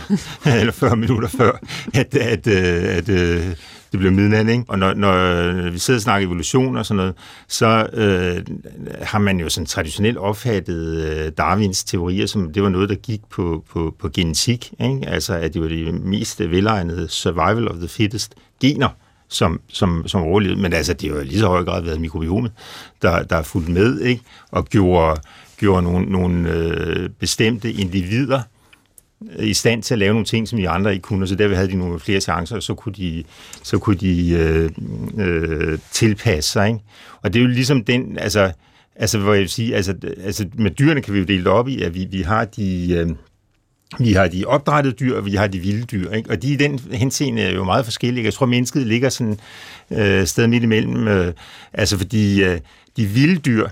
[0.61, 1.53] eller 40 minutter før,
[1.95, 3.57] at, at, øh, at, at øh,
[3.93, 4.49] det blev midnat.
[4.49, 4.65] Ikke?
[4.69, 7.15] Og når, når vi sidder og snakker evolution og sådan noget,
[7.49, 8.43] så øh,
[9.03, 13.21] har man jo sådan traditionelt opfattet øh, Darwins teorier, som det var noget, der gik
[13.31, 14.73] på, på, på genetik.
[14.81, 15.01] Ikke?
[15.07, 18.89] Altså, at det var de mest velegnede survival of the fittest gener,
[19.29, 20.61] som, som, som overlevede.
[20.61, 22.53] Men altså, det har jo lige så høj grad været mikrobiomet,
[23.03, 24.23] der, der er fulgt med, ikke?
[24.51, 25.21] og gjorde,
[25.57, 28.43] gjorde nogle, nogle øh, bestemte individer
[29.39, 31.69] i stand til at lave nogle ting, som de andre ikke kunne, så der havde
[31.69, 33.25] de nogle flere chancer, og så kunne de,
[33.63, 34.71] så kunne de øh,
[35.19, 36.69] øh, tilpasse sig.
[36.69, 36.81] Ikke?
[37.23, 38.53] Og det er jo ligesom den, altså,
[38.99, 41.69] Altså, hvor jeg vil sige, altså, altså med dyrene kan vi jo dele det op
[41.69, 42.93] i, at vi, vi har de...
[42.93, 43.11] Øh,
[43.99, 46.11] vi har de opdrættede dyr, og vi har de vilde dyr.
[46.11, 46.31] Ikke?
[46.31, 48.25] Og de i den henseende er jo meget forskellige.
[48.25, 49.39] Jeg tror, mennesket ligger sådan
[49.91, 51.09] øh, sted midt imellem.
[51.09, 51.33] Øh,
[51.73, 52.61] altså, fordi øh,
[52.97, 53.69] de vilde dyr,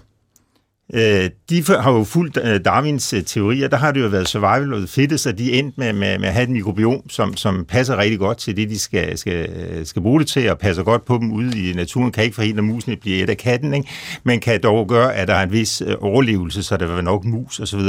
[0.95, 3.69] øh, de har jo fulgt øh, Darwins øh, teorier.
[3.69, 6.19] Der har det jo været survival of the fittest, og de er endt med, med,
[6.19, 9.49] med at have et mikrobiom, som, som passer rigtig godt til det, de skal, skal,
[9.51, 12.13] øh, skal bruge det til, og passer godt på dem ude i naturen.
[12.13, 13.89] Kan ikke forhindre musene bliver et af katten, ikke?
[14.25, 17.03] men kan dog gøre, at der er en vis øh, overlevelse, så der vil være
[17.03, 17.81] nok mus osv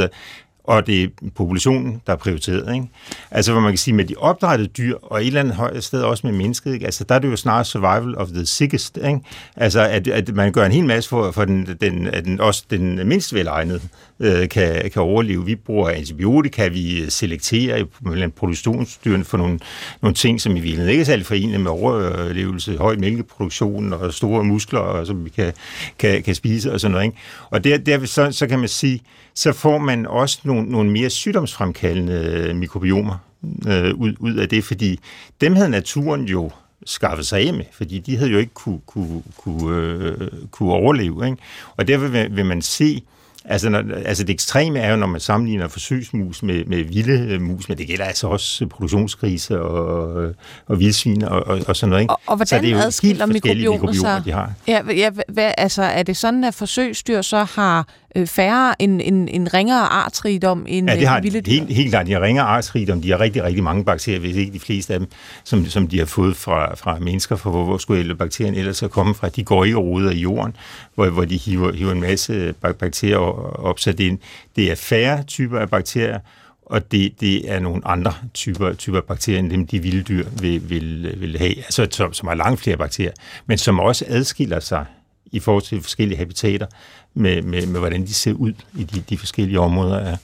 [0.67, 2.73] og det er populationen, der er prioriteret.
[2.73, 2.88] Ikke?
[3.32, 6.28] Altså, hvor man kan sige, med de opdrættede dyr, og et eller andet sted også
[6.28, 6.86] med mennesket, ikke?
[6.86, 8.97] Altså, der er det jo snarere survival of the sickest.
[8.97, 9.19] Ikke?
[9.56, 13.08] Altså, at, at man gør en hel masse for, for den, den, den, også den
[13.08, 13.82] mindst velegnede
[14.19, 15.45] øh, kan, kan overleve.
[15.45, 19.60] Vi bruger antibiotika, vi øh, selekterer blandt produktionsdyrene for nogle,
[20.01, 24.43] nogle ting, som i virkeligheden ikke er særlig forenet med overlevelse, høj mælkeproduktion og store
[24.43, 25.54] muskler, og, som vi kan,
[25.99, 27.06] kan, kan spise og sådan noget.
[27.06, 27.17] Ikke?
[27.49, 29.01] Og der, der så, så kan man sige,
[29.34, 33.17] så får man også nogle, nogle mere sygdomsfremkaldende øh, mikrobiomer
[33.67, 34.99] øh, ud, ud af det, fordi
[35.41, 36.51] dem havde naturen jo
[36.86, 41.25] skaffe sig af med, fordi de havde jo ikke kunne, kunne, kunne, øh, kunne overleve.
[41.25, 41.38] Ikke?
[41.78, 43.01] Og derfor vil, vil man se,
[43.47, 47.41] Altså, når, altså det ekstreme er jo, når man sammenligner forsøgsmus med, med vilde øh,
[47.41, 50.34] mus, men det gælder altså også produktionskrise og,
[50.67, 52.01] og vildsvin og, og, og sådan noget.
[52.01, 52.13] Ikke?
[52.13, 54.53] Og, og hvordan så det er jo adskiller mikrobiomer, mikrobiomer de har.
[54.67, 59.28] Ja, ja hvad, altså er det sådan, at forsøgsdyr så har øh, færre en, en,
[59.28, 61.51] en ringere artsrigdom end ja, det har øh, vilde dyr?
[61.51, 63.01] Helt, helt klart, de har ringere artsrigdom.
[63.01, 65.08] De har rigtig, rigtig mange bakterier, hvis ikke de fleste af dem,
[65.43, 68.89] som, som de har fået fra, fra mennesker, for hvor, hvor skulle bakterien ellers have
[68.89, 69.30] kommet fra?
[69.30, 70.56] De går ikke og ruder i jorden,
[70.95, 73.17] hvor, hvor de hiver, hiver en masse bakterier
[73.65, 74.15] op, så det er,
[74.56, 76.19] det er færre typer af bakterier,
[76.65, 80.69] og det, det er nogle andre typer, typer bakterier, end dem de vilde dyr vil,
[80.69, 83.12] vil, vil have, altså som, som har langt flere bakterier,
[83.45, 84.86] men som også adskiller sig
[85.31, 86.65] i forhold til forskellige habitater,
[87.13, 90.17] med, med, med hvordan de ser ud i de, de forskellige områder af,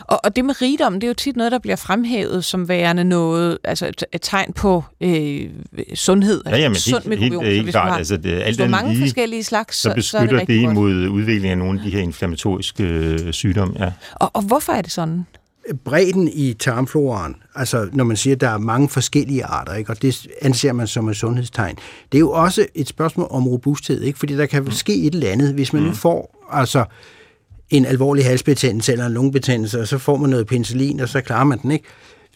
[0.00, 3.04] og, og det med rigdom, det er jo tit noget, der bliver fremhævet som værende
[3.04, 5.50] noget, altså et, et tegn på øh,
[5.94, 6.42] sundhed.
[6.46, 7.98] Ja, jamen, sund helt, helt, helt hvis klart.
[7.98, 10.60] Altså, det, alt hvis mange lige, forskellige slags, så, så beskytter så er det, det
[10.60, 13.74] imod udviklingen af nogle af de her inflammatoriske øh, sygdomme.
[13.78, 13.92] Ja.
[14.14, 15.26] Og, og hvorfor er det sådan?
[15.84, 20.02] Bredden i tarmfloraen, altså når man siger, at der er mange forskellige arter, ikke, og
[20.02, 21.76] det anser man som et sundhedstegn,
[22.12, 24.70] det er jo også et spørgsmål om robusthed, ikke, fordi der kan mm.
[24.70, 25.88] ske et eller andet, hvis man mm.
[25.88, 26.84] nu får altså
[27.70, 31.44] en alvorlig halsbetændelse eller en lungebetændelse, og så får man noget penicillin, og så klarer
[31.44, 31.84] man den, ikke?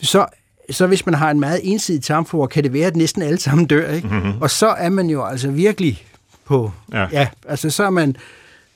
[0.03, 0.27] Så,
[0.71, 3.67] så hvis man har en meget ensidig tarmflora, kan det være, at næsten alle sammen
[3.67, 4.09] dør, ikke?
[4.09, 4.33] Mm-hmm.
[4.41, 6.05] Og så er man jo altså virkelig
[6.45, 6.73] på...
[6.93, 8.17] Ja, ja altså så er man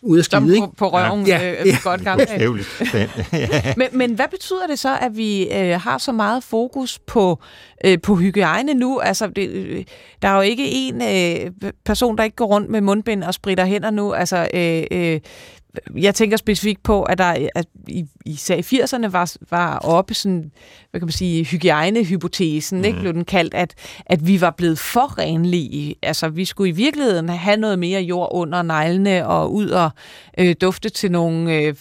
[0.07, 0.66] ude at skide, ikke?
[0.66, 1.61] På, på røven ja.
[1.61, 1.77] øh, ja.
[1.83, 2.21] godt gang.
[3.77, 7.38] men, men hvad betyder det så, at vi øh, har så meget fokus på,
[7.85, 9.01] øh, på hygiejne nu?
[9.01, 9.85] Altså, det, øh,
[10.23, 13.64] der er jo ikke en øh, person, der ikke går rundt med mundbind og spritter
[13.64, 14.12] hænder nu.
[14.12, 15.21] Altså, øh, øh,
[15.97, 20.51] jeg tænker specifikt på, at der at i, især i 80'erne var, var oppe sådan,
[20.91, 22.85] hvad kan man sige, hygiejnehypotesen, mm.
[22.85, 23.75] ikke, blev den kaldt, at,
[24.07, 25.95] at vi var blevet for renlige.
[26.03, 29.91] Altså, vi skulle i virkeligheden have noget mere jord under neglene og ud og
[30.39, 31.75] øh, dufte til nogle, øh,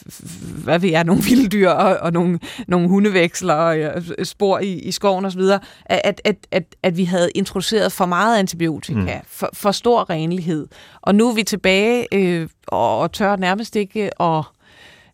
[0.63, 4.91] hvad ved jeg, nogle vilddyr og, og nogle, nogle hundevæksler og øh, spor i, i
[4.91, 5.41] skoven osv.
[5.86, 9.25] At, at, at, at vi havde introduceret for meget antibiotika, mm.
[9.27, 10.67] for, for stor renlighed.
[11.01, 14.43] Og nu er vi tilbage øh, og, og tør nærmest ikke at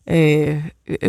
[0.06, 0.62] øh,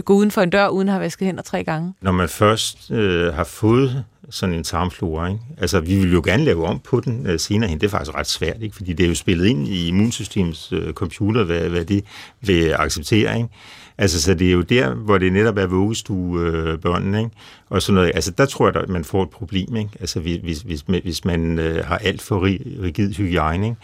[0.06, 1.94] gå uden for en dør, uden at have vasket hænder tre gange.
[2.02, 5.40] Når man først øh, har fået sådan en tarmflora, ikke?
[5.58, 8.18] altså vi vil jo gerne lave om på den øh, senere hen, det er faktisk
[8.18, 8.76] ret svært, ikke?
[8.76, 12.04] fordi det er jo spillet ind i immunsystemets øh, computer, hvad, hvad det
[12.42, 13.38] vil acceptere.
[13.38, 13.50] Ikke?
[13.98, 17.36] Altså, så det er jo der, hvor det netop er vuggestuebørnene, øh, ikke?
[17.70, 18.12] Og sådan noget.
[18.16, 19.90] Altså, der tror jeg, at man får et problem, ikke?
[20.00, 22.44] Altså, hvis, hvis, hvis man øh, har alt for
[22.84, 23.78] rigid hygiejne, ikke?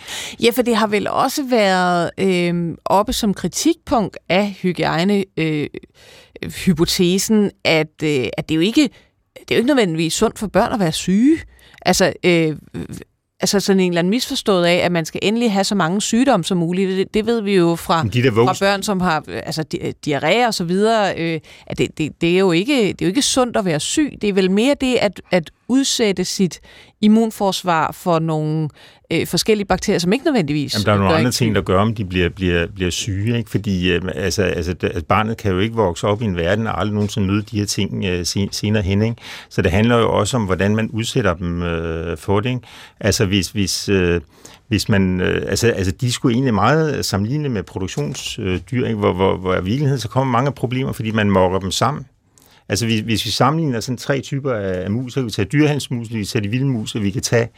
[0.43, 5.67] Ja, for det har vel også været øh, oppe som kritikpunkt af hygiejne øh,
[6.65, 8.89] hypotesen, at, øh, at det jo ikke
[9.39, 11.39] det er jo ikke nødvendigvis sundt for børn at være syge.
[11.81, 12.55] Altså, øh,
[13.41, 16.43] altså sådan en eller anden misforstået af, at man skal endelig have så mange sygdomme
[16.43, 16.97] som muligt.
[16.97, 20.53] Det, det ved vi jo fra, de fra børn, som har altså, di- diarré og
[20.53, 23.57] så videre, øh, at det, det, det, er jo ikke, det er jo ikke sundt
[23.57, 24.17] at være syg.
[24.21, 26.59] Det er vel mere det at, at udsætte sit
[27.01, 28.69] immunforsvar for nogle
[29.11, 30.73] øh, forskellige bakterier, som ikke nødvendigvis...
[30.73, 33.49] Jamen, der er nogle andre ting, der gør, om de bliver, bliver, bliver syge, ikke?
[33.49, 36.79] fordi øh, altså, altså, altså, barnet kan jo ikke vokse op i en verden og
[36.79, 39.01] aldrig nogensinde møde de her ting øh, senere hen.
[39.01, 39.15] Ikke?
[39.49, 42.49] Så det handler jo også om, hvordan man udsætter dem øh, for det.
[42.49, 42.61] Ikke?
[42.99, 44.21] Altså hvis, hvis, øh,
[44.67, 48.99] hvis man, øh, altså, altså de skulle egentlig meget sammenligne med produktionsdyr, ikke?
[48.99, 52.05] Hvor, hvor, hvor i virkeligheden så kommer mange problemer, fordi man mokker dem sammen.
[52.69, 55.45] Altså hvis, hvis vi sammenligner sådan tre typer af, af mus, så kan vi tage
[55.45, 57.49] dyrehændsmus, vi kan tage de vilde mus, og vi kan tage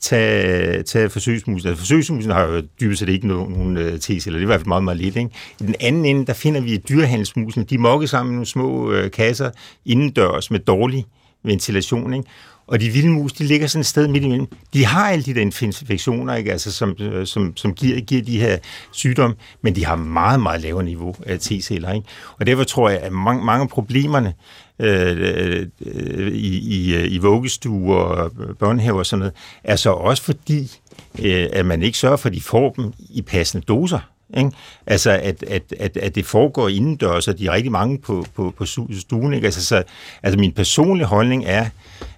[0.00, 1.68] tage, tage forsøgsmusen.
[1.68, 4.46] Altså, forsøgsmusen har jo dybest set ikke nogen, nogen øh, tese, eller det er i
[4.46, 5.16] hvert fald meget, meget lidt.
[5.16, 5.30] Ikke?
[5.60, 7.64] I den anden ende, der finder vi dyrhandelsmusen.
[7.64, 9.50] De mokker sammen i nogle små øh, kasser
[9.84, 11.04] indendørs med dårlig
[11.42, 12.14] ventilation.
[12.14, 12.28] Ikke?
[12.70, 14.46] Og de vilde mus, de ligger sådan et sted midt imellem.
[14.74, 16.52] De har alle de der infektioner, ikke?
[16.52, 18.58] Altså, som, øh, som, som giver, giver de her
[18.92, 21.92] sygdomme, men de har meget, meget lavere niveau af T-celler.
[21.92, 22.06] Ikke?
[22.38, 24.34] Og derfor tror jeg, at mange, mange af problemerne
[24.78, 29.90] øh, øh, i, i, øh, i vuggestuer og øh, børnehaver og sådan noget, er så
[29.90, 30.70] også fordi,
[31.18, 34.00] øh, at man ikke sørger for, at de får dem i passende doser.
[34.38, 34.50] Ikke?
[34.86, 38.54] Altså, at, at, at, at det foregår indendørs, og de er rigtig mange på, på,
[38.58, 39.34] på stuen.
[39.34, 39.44] Ikke?
[39.44, 39.82] Altså, så,
[40.22, 41.66] altså, min personlige holdning er,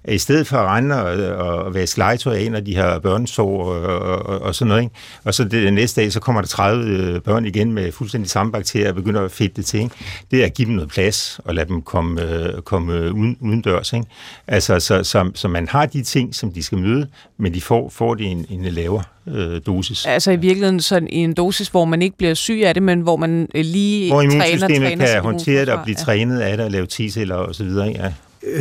[0.08, 3.98] i stedet for at rende og, og vaske legetøj af, når de har børnesår og,
[3.98, 4.94] og, og sådan noget, ikke?
[5.24, 8.52] og så det, næste dag, så kommer der 30 øh, børn igen med fuldstændig samme
[8.52, 9.94] bakterier og begynder at fedte det til, ikke?
[10.30, 13.92] det er at give dem noget plads og lade dem komme, øh, komme uden, udendørs.
[13.92, 14.06] Ikke?
[14.46, 17.06] Altså, så, så, så man har de ting, som de skal møde,
[17.38, 20.06] men de får, får det en, en lavere øh, dosis.
[20.06, 23.00] Altså i virkeligheden sådan i en dosis, hvor man ikke bliver syg af det, men
[23.00, 26.04] hvor man øh, lige hvor træner, træner kan håndtere det og blive ja.
[26.04, 27.88] trænet af det og lave T-celler og så videre.
[27.88, 28.12] Ja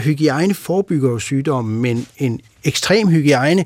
[0.03, 3.65] hygiejne forebygger jo sygdomme, men en ekstrem hygiejne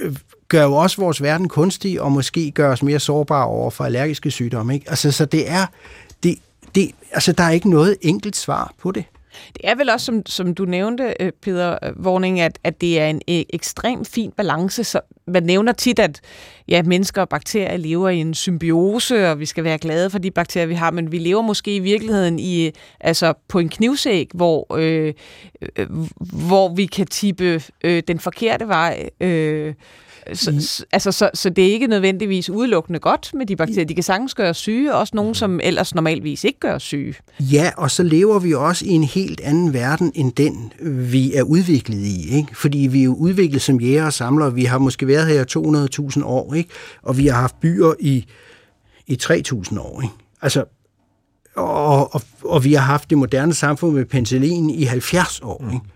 [0.00, 0.16] øh,
[0.48, 4.30] gør jo også vores verden kunstig, og måske gør os mere sårbare over for allergiske
[4.30, 4.74] sygdomme.
[4.74, 4.90] Ikke?
[4.90, 5.66] Altså, så det er,
[6.22, 6.38] det,
[6.74, 9.04] det, altså, der er ikke noget enkelt svar på det.
[9.52, 13.00] Det er vel også, som, som du nævnte, øh, Peter øh, Vorning, at, at det
[13.00, 14.84] er en øh, ekstrem fin balance.
[14.84, 16.20] Så man nævner tit, at
[16.68, 20.30] ja, mennesker og bakterier lever i en symbiose, og vi skal være glade for de
[20.30, 22.70] bakterier, vi har, men vi lever måske i virkeligheden i,
[23.00, 25.14] altså på en knivsæg, hvor, øh,
[25.76, 25.86] øh,
[26.48, 29.08] hvor vi kan tippe øh, den forkerte vej.
[29.20, 29.74] Øh,
[30.32, 30.86] så, mm.
[30.92, 33.84] altså, så, så det er ikke nødvendigvis udelukkende godt med de bakterier.
[33.84, 37.14] De kan sagtens gøre syge, også nogen, som ellers normalvis ikke gør syge.
[37.40, 40.72] Ja, og så lever vi også i en helt anden verden, end den,
[41.10, 42.36] vi er udviklet i.
[42.36, 42.56] Ikke?
[42.56, 44.54] Fordi vi er jo udviklet som jæger og samlere.
[44.54, 45.44] Vi har måske været her
[46.16, 46.70] 200.000 år, ikke?
[47.02, 48.26] og vi har haft byer i,
[49.06, 50.02] i 3.000 år.
[50.02, 50.14] Ikke?
[50.42, 50.64] Altså,
[51.56, 55.64] og, og, og vi har haft det moderne samfund med penicillin i 70 år.
[55.64, 55.84] Ikke?
[55.84, 55.90] Mm.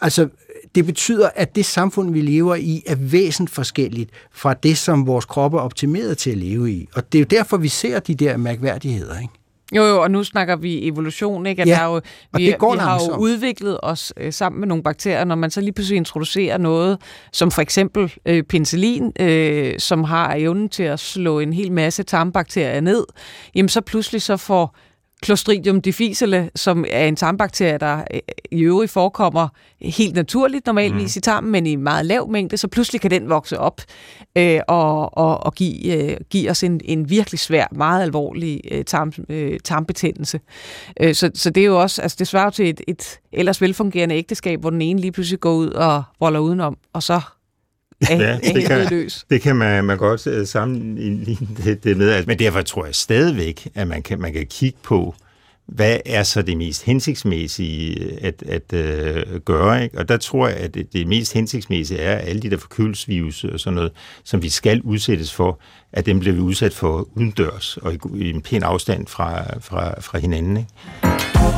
[0.00, 0.28] Altså,
[0.74, 5.24] det betyder, at det samfund, vi lever i, er væsentligt forskelligt fra det, som vores
[5.24, 6.88] kroppe er optimeret til at leve i.
[6.94, 9.34] Og det er jo derfor, vi ser de der mærkværdigheder, ikke?
[9.72, 11.62] Jo, jo, og nu snakker vi evolution, ikke?
[11.62, 12.00] At ja, der er jo,
[12.36, 15.50] vi, det går vi har jo udviklet os øh, sammen med nogle bakterier, når man
[15.50, 16.98] så lige pludselig introducerer noget,
[17.32, 22.02] som for eksempel øh, penicillin, øh, som har evnen til at slå en hel masse
[22.02, 23.04] tarmbakterier ned,
[23.54, 24.76] jamen så pludselig så får
[25.24, 29.48] Clostridium difficile, som er en tarmbakterie, der øh, i øvrigt forekommer
[29.82, 31.18] helt naturligt normalvis mm.
[31.18, 33.80] i tarmen, men i meget lav mængde, så pludselig kan den vokse op
[34.36, 38.84] øh, og, og, og give, øh, give os en, en virkelig svær, meget alvorlig øh,
[38.84, 40.40] tarm, øh, tarmbetændelse.
[41.00, 44.14] Øh, så, så det er jo også, altså det svarer til et, et ellers velfungerende
[44.14, 47.20] ægteskab, hvor den ene lige pludselig går ud og roller udenom, og så
[48.08, 52.26] ja, det, kan, det kan man, man godt uh, sammenligne det, det med.
[52.26, 55.14] Men derfor tror jeg stadigvæk, at man kan, man kan kigge på,
[55.66, 59.84] hvad er så det mest hensigtsmæssige at, at uh, gøre?
[59.84, 59.98] Ikke?
[59.98, 63.44] Og der tror jeg, at det, det mest hensigtsmæssige er, at alle de der forkølelsesvirus
[63.44, 63.92] og sådan noget,
[64.24, 65.60] som vi skal udsættes for,
[65.92, 70.00] at dem bliver vi udsat for udendørs og i, i en pæn afstand fra, fra,
[70.00, 70.56] fra hinanden.
[70.56, 71.49] Ikke?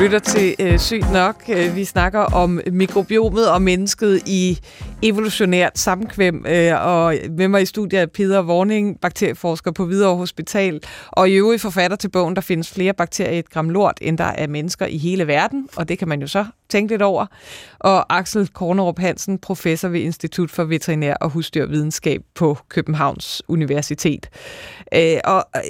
[0.00, 1.42] Lytter til øh, Sygt Nok.
[1.48, 4.58] Øh, vi snakker om mikrobiomet og mennesket i
[5.02, 6.46] evolutionært samkvem.
[6.48, 11.32] Øh, og med mig i studiet er Peter Warning, bakterieforsker på Hvidovre Hospital, og i
[11.32, 14.46] øvrigt forfatter til bogen, der findes flere bakterier i et gram lort, end der er
[14.46, 15.68] mennesker i hele verden.
[15.76, 17.26] Og det kan man jo så tænke lidt over.
[17.78, 24.28] Og Axel Kornerup Hansen, professor ved Institut for Veterinær og Husdyrvidenskab på Københavns Universitet.
[24.94, 25.62] Øh, og øh,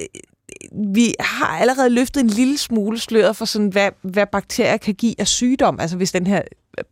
[0.95, 5.15] vi har allerede løftet en lille smule sløret for sådan, hvad, hvad bakterier kan give
[5.19, 6.43] af sygdom, altså hvis den her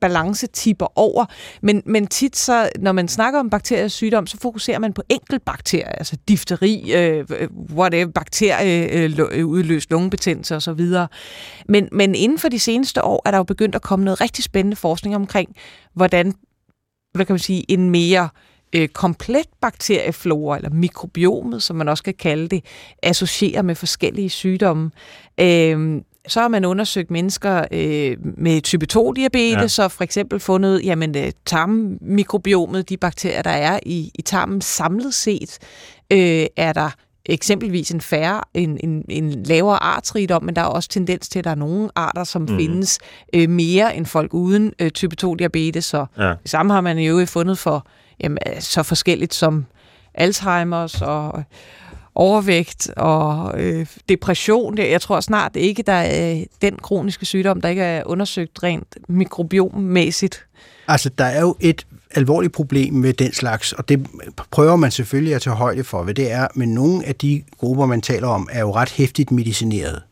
[0.01, 1.25] balance tipper over.
[1.63, 5.03] Men, men tit så, når man snakker om bakteriers sygdom, så fokuserer man på
[5.47, 10.81] bakterier, altså difteri, øh, øh whatever, bakterie, øh, øh udløst lungebetændelse osv.
[11.69, 14.45] Men, men inden for de seneste år er der jo begyndt at komme noget rigtig
[14.45, 15.57] spændende forskning omkring,
[15.95, 16.35] hvordan
[17.15, 18.54] hvad kan man sige, en mere øh,
[18.93, 22.65] komplet bakterieflora, eller mikrobiomet, som man også kan kalde det,
[23.03, 24.91] associerer med forskellige sygdomme.
[25.41, 29.69] Øh, så har man undersøgt mennesker øh, med type 2-diabetes, ja.
[29.69, 35.15] så for eksempel fundet, jamen øh, tarmmikrobiomet, de bakterier, der er i, i tarmen samlet
[35.15, 35.59] set,
[36.13, 36.91] øh, er der
[37.27, 41.45] eksempelvis en færre, en, en, en lavere artsrigdom, men der er også tendens til, at
[41.45, 42.57] der er nogle arter, som mm.
[42.57, 42.99] findes
[43.35, 45.85] øh, mere end folk uden øh, type 2-diabetes.
[45.85, 46.29] Så ja.
[46.29, 47.87] det samme har man jo fundet for
[48.21, 49.67] jamen, øh, så forskelligt som
[50.21, 51.43] Alzheimer's og
[52.15, 54.79] overvægt og øh, depression.
[54.79, 58.97] Jeg tror snart ikke, der er øh, den kroniske sygdom, der ikke er undersøgt rent
[59.09, 60.47] mikrobiommæssigt.
[60.89, 64.07] Altså, der er jo et alvorligt problem med den slags, og det
[64.51, 67.87] prøver man selvfølgelig at tage højde for, hvad det er, men nogle af de grupper,
[67.87, 70.03] man taler om, er jo ret hæftigt medicineret.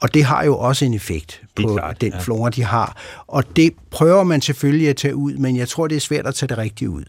[0.00, 2.18] Og det har jo også en effekt på klart, den ja.
[2.18, 2.96] flora, de har.
[3.26, 6.34] Og det prøver man selvfølgelig at tage ud, men jeg tror, det er svært at
[6.34, 7.04] tage det rigtigt ud.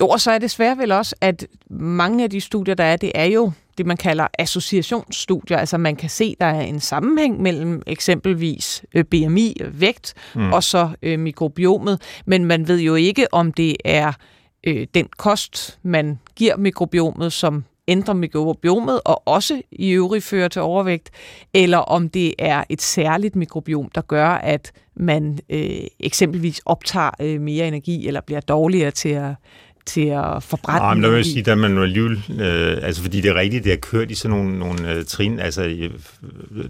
[0.00, 2.96] Jo, og så er det svært vel også, at mange af de studier, der er,
[2.96, 5.58] det er jo det, man kalder associationsstudier.
[5.58, 10.52] Altså man kan se, der er en sammenhæng mellem eksempelvis øh, BMI, vægt, mm.
[10.52, 12.00] og så øh, mikrobiomet.
[12.26, 14.12] Men man ved jo ikke, om det er
[14.66, 20.62] øh, den kost, man giver mikrobiomet, som ændrer mikrobiomet og også i øvrigt fører til
[20.62, 21.10] overvægt,
[21.54, 27.40] eller om det er et særligt mikrobiom, der gør, at man øh, eksempelvis optager øh,
[27.40, 29.34] mere energi eller bliver dårligere til at
[29.86, 30.86] til at forbrænde.
[30.86, 33.64] Ja, men der vil jeg sige, at man alligevel, øh, altså fordi det er rigtigt,
[33.64, 35.62] det er kørt i sådan nogle, nogle øh, trin, altså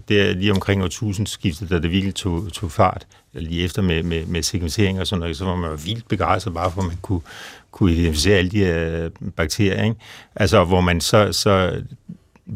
[0.07, 3.81] det er lige omkring år 1000 skiftet, da det virkelig tog, tog fart, lige efter
[3.81, 6.81] med, med, med sekvensering og sådan noget, så var man jo vildt begejstret bare for,
[6.81, 7.21] at man kunne,
[7.75, 9.95] kunne identificere alle de her øh, bakterier, ikke?
[10.35, 11.81] Altså, hvor man så, så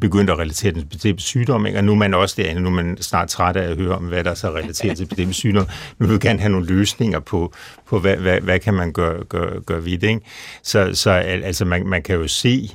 [0.02, 1.80] begyndte at relatere den til sygdom, ikke?
[1.80, 4.04] og nu er man også derinde, nu er man snart træt af at høre om,
[4.04, 5.68] hvad der så relateret til bestemte sygdom.
[6.00, 7.54] Nu vil vi gerne have nogle løsninger på,
[7.88, 10.08] på hvad, hvad, hvad kan man gøre, gøre, gøre ved det.
[10.08, 10.22] Ikke?
[10.64, 12.70] Så, så altså, man, man kan jo se,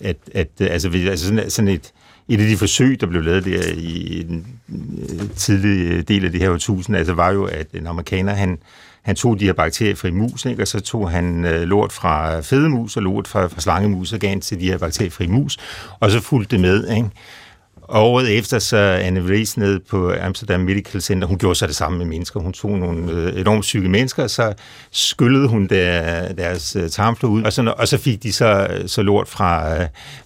[0.00, 1.92] at, at altså, altså sådan, sådan et,
[2.30, 6.32] et af de forsøg, der blev lavet der i den øh, tidlige øh, del af
[6.32, 8.58] det her årtusind, altså var jo, at en amerikaner, han,
[9.02, 10.62] han tog de her bakteriefri mus, ikke?
[10.62, 14.40] og så tog han øh, lort fra fedemus og lort fra, fra slangemus og gav
[14.40, 15.58] til de her bakteriefri mus,
[16.00, 16.88] og så fulgte det med.
[16.96, 17.08] Ikke?
[17.92, 21.98] Året efter så Anne Vries ned på Amsterdam Medical Center, hun gjorde så det samme
[21.98, 22.40] med mennesker.
[22.40, 24.54] Hun tog nogle øh, enormt syge mennesker, og så
[24.90, 28.88] skyllede hun der, deres øh, tarmflod ud, og så, og så fik de så, øh,
[28.88, 29.76] så lort fra,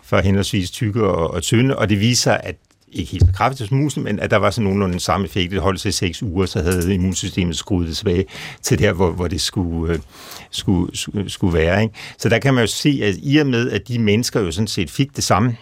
[0.03, 2.57] fra henholdsvis tykke og, og tynde, og det viser, at
[2.93, 5.53] ikke helt så kraftigt som musen, men at der var sådan nogenlunde den samme effekt.
[5.53, 8.25] Det holdt sig i seks uger, så havde immunsystemet skruet det tilbage
[8.63, 9.99] til der, hvor, hvor det skulle, øh,
[10.51, 11.83] skulle, skulle, skulle være.
[11.83, 11.95] Ikke?
[12.19, 14.67] Så der kan man jo se, at i og med, at de mennesker jo sådan
[14.67, 15.57] set fik det samme,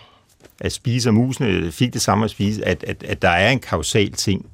[0.60, 3.58] at spise, og musene fik det samme at spise, at, at, at der er en
[3.58, 4.46] kausal ting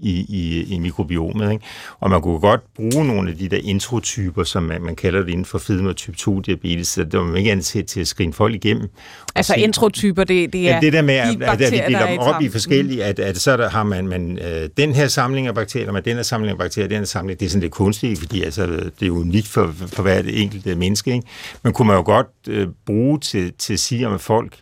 [0.00, 1.52] i, i, i mikrobiomet.
[1.52, 1.64] Ikke?
[2.00, 5.28] Og man kunne godt bruge nogle af de der introtyper, som man, man kalder det
[5.28, 8.32] inden for fedme og type 2-diabetes, så det var man ikke ansat til at skrine
[8.32, 8.88] folk igennem.
[9.34, 11.78] Altså se, introtyper, det, det er ja, det der med, at, de at, at vi
[11.78, 15.08] deler dem op i forskellige, at, at så der har man, man øh, den her
[15.08, 17.62] samling af bakterier, med den her samling af bakterier, den her samling, det er sådan
[17.62, 18.66] lidt kunstigt, fordi altså,
[19.00, 21.12] det er unikt for, for hvert enkelt menneske.
[21.12, 21.26] Ikke?
[21.62, 24.56] Men kunne man jo godt øh, bruge til, til at sige, om folk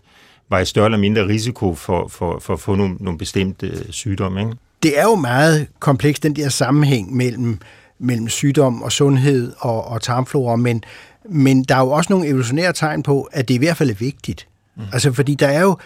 [0.51, 3.91] var i større eller mindre risiko for, for, for at få nogle, nogle bestemte øh,
[3.91, 4.41] sygdomme.
[4.41, 4.53] Ikke?
[4.83, 7.59] det er jo meget komplekst, den der sammenhæng mellem,
[7.99, 10.85] mellem sygdom og sundhed og, og tarmflora, men,
[11.31, 13.95] men der er jo også nogle evolutionære tegn på, at det i hvert fald er
[13.95, 14.49] vigtigt.
[14.77, 14.83] Mm.
[14.93, 15.79] Altså, fordi der er jo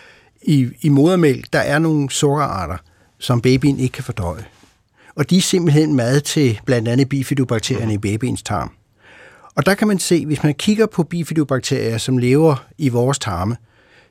[0.42, 2.76] i, i modermælk, der er nogle sukkerarter,
[3.18, 4.44] som babyen ikke kan fordøje.
[5.14, 7.92] Og de er simpelthen mad til blandt andet bifidobakterierne mm.
[7.92, 8.70] i babyens tarm.
[9.54, 13.56] Og der kan man se, hvis man kigger på bifidobakterier, som lever i vores tarme,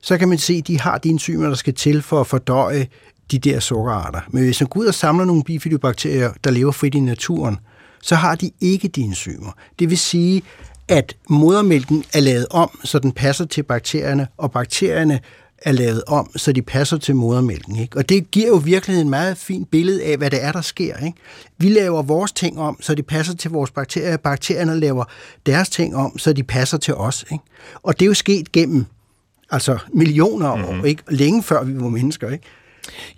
[0.01, 2.87] så kan man se, at de har de enzymer, der skal til for at fordøje
[3.31, 4.19] de der sukkerarter.
[4.29, 7.57] Men hvis man går ud og samler nogle bifidobakterier, der lever frit i naturen,
[8.01, 9.51] så har de ikke de enzymer.
[9.79, 10.41] Det vil sige,
[10.87, 15.19] at modermælken er lavet om, så den passer til bakterierne, og bakterierne
[15.61, 17.75] er lavet om, så de passer til modermælken.
[17.75, 17.97] Ikke?
[17.97, 20.97] Og det giver jo virkelig en meget fint billede af, hvad det er, der sker.
[20.97, 21.17] Ikke?
[21.57, 24.17] Vi laver vores ting om, så de passer til vores bakterier.
[24.17, 25.03] Bakterierne laver
[25.45, 27.25] deres ting om, så de passer til os.
[27.31, 27.43] Ikke?
[27.83, 28.85] Og det er jo sket gennem
[29.51, 30.85] altså millioner af år, mm-hmm.
[30.85, 31.03] ikke?
[31.09, 32.29] længe før vi var mennesker.
[32.29, 32.43] Ikke?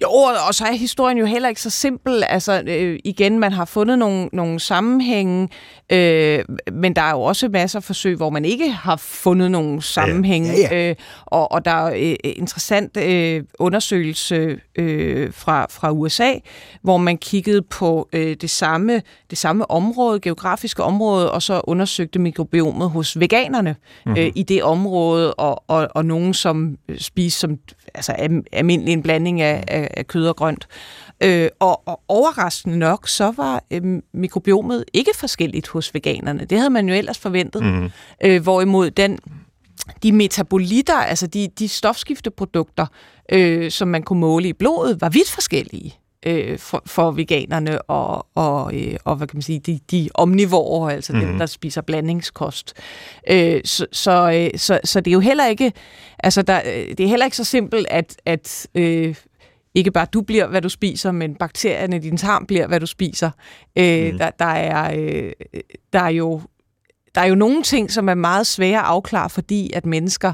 [0.01, 0.09] Jo,
[0.47, 2.23] og så er historien jo heller ikke så simpel.
[2.29, 5.49] Altså, øh, igen, man har fundet nogle, nogle sammenhænge,
[5.91, 9.81] øh, men der er jo også masser af forsøg, hvor man ikke har fundet nogle
[9.81, 10.49] sammenhænge.
[10.51, 10.89] Ja, ja, ja.
[10.89, 10.95] Øh,
[11.25, 16.33] og, og der er øh, interessant øh, undersøgelse øh, fra, fra USA,
[16.81, 22.19] hvor man kiggede på øh, det, samme, det samme område, geografiske område, og så undersøgte
[22.19, 24.21] mikrobiomet hos veganerne mm-hmm.
[24.21, 27.57] øh, i det område, og, og, og nogen, som spiser som
[27.95, 30.67] altså, almindelig en blanding af af, af, kød og grønt.
[31.23, 33.81] Øh, og, og overraskende nok, så var øh,
[34.13, 36.45] mikrobiomet ikke forskelligt hos veganerne.
[36.45, 37.63] Det havde man jo ellers forventet.
[37.63, 37.89] Mm.
[38.23, 39.19] Øh, hvorimod den,
[40.03, 42.85] de metabolitter, altså de, de stofskifteprodukter,
[43.31, 48.27] øh, som man kunne måle i blodet, var vidt forskellige øh, for, for veganerne og,
[48.35, 51.19] og, øh, og hvad kan man sige, de, de omnivorer, altså mm.
[51.19, 52.73] dem, der spiser blandingskost.
[53.29, 55.73] Øh, så, så, øh, så, så det er jo heller ikke,
[56.19, 59.15] altså der, øh, det er heller ikke så simpelt, at, at øh,
[59.75, 62.85] ikke bare du bliver, hvad du spiser, men bakterierne i din tarm bliver, hvad du
[62.85, 63.31] spiser.
[63.75, 64.17] Øh, mm.
[64.17, 65.31] der, der, er, øh,
[65.93, 66.41] der er jo
[67.15, 70.33] der er jo nogle ting, som er meget svære at afklare, fordi at mennesker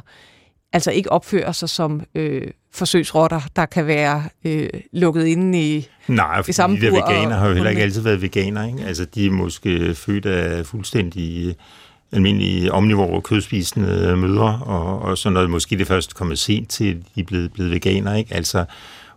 [0.74, 2.41] altså ikke opfører sig som øh,
[2.74, 7.09] forsøgsrotter, der kan være øh, lukket inde i Nej, i samme de der bur og-
[7.13, 8.67] veganer har jo heller ikke altid været veganer.
[8.67, 8.84] Ikke?
[8.86, 11.53] Altså, de er måske født af fuldstændig øh,
[12.11, 15.49] almindelige omnivore kødspisende mødre, og, og sådan noget.
[15.49, 18.15] Måske det først kommet sent til, at de er blevet, blevet veganer.
[18.15, 18.36] Ikke?
[18.36, 18.65] Altså,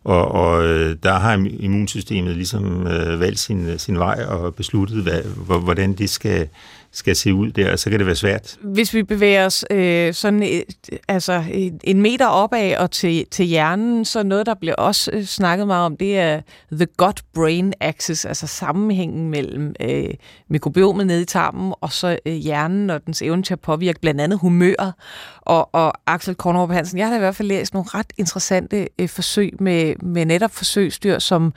[0.05, 5.23] og, og øh, der har immunsystemet ligesom øh, valgt sin, sin vej og besluttet, hvad,
[5.23, 6.49] hvor- hvordan det skal,
[6.93, 8.57] skal se ud der, og så kan det være svært.
[8.61, 11.45] Hvis vi bevæger os øh, sådan et, altså
[11.85, 15.87] en, meter opad og til, til hjernen, så noget, der bliver også øh, snakket meget
[15.87, 16.41] om, det er
[16.73, 20.11] the gut-brain axis, altså sammenhængen mellem øh,
[20.49, 24.21] mikrobiomet nede i tarmen og så øh, hjernen og dens evne til at påvirke blandt
[24.21, 24.93] andet humøret.
[25.41, 28.89] Og, og Axel Kornrup Hansen, jeg har da i hvert fald læst nogle ret interessante
[28.99, 31.53] øh, forsøg med, med netop forsøgsdyr, som